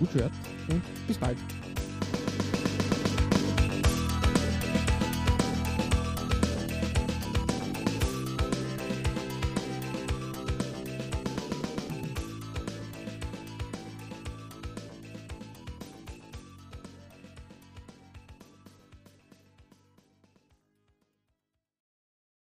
[0.00, 0.32] Gut gehört
[0.68, 1.38] und bis bald.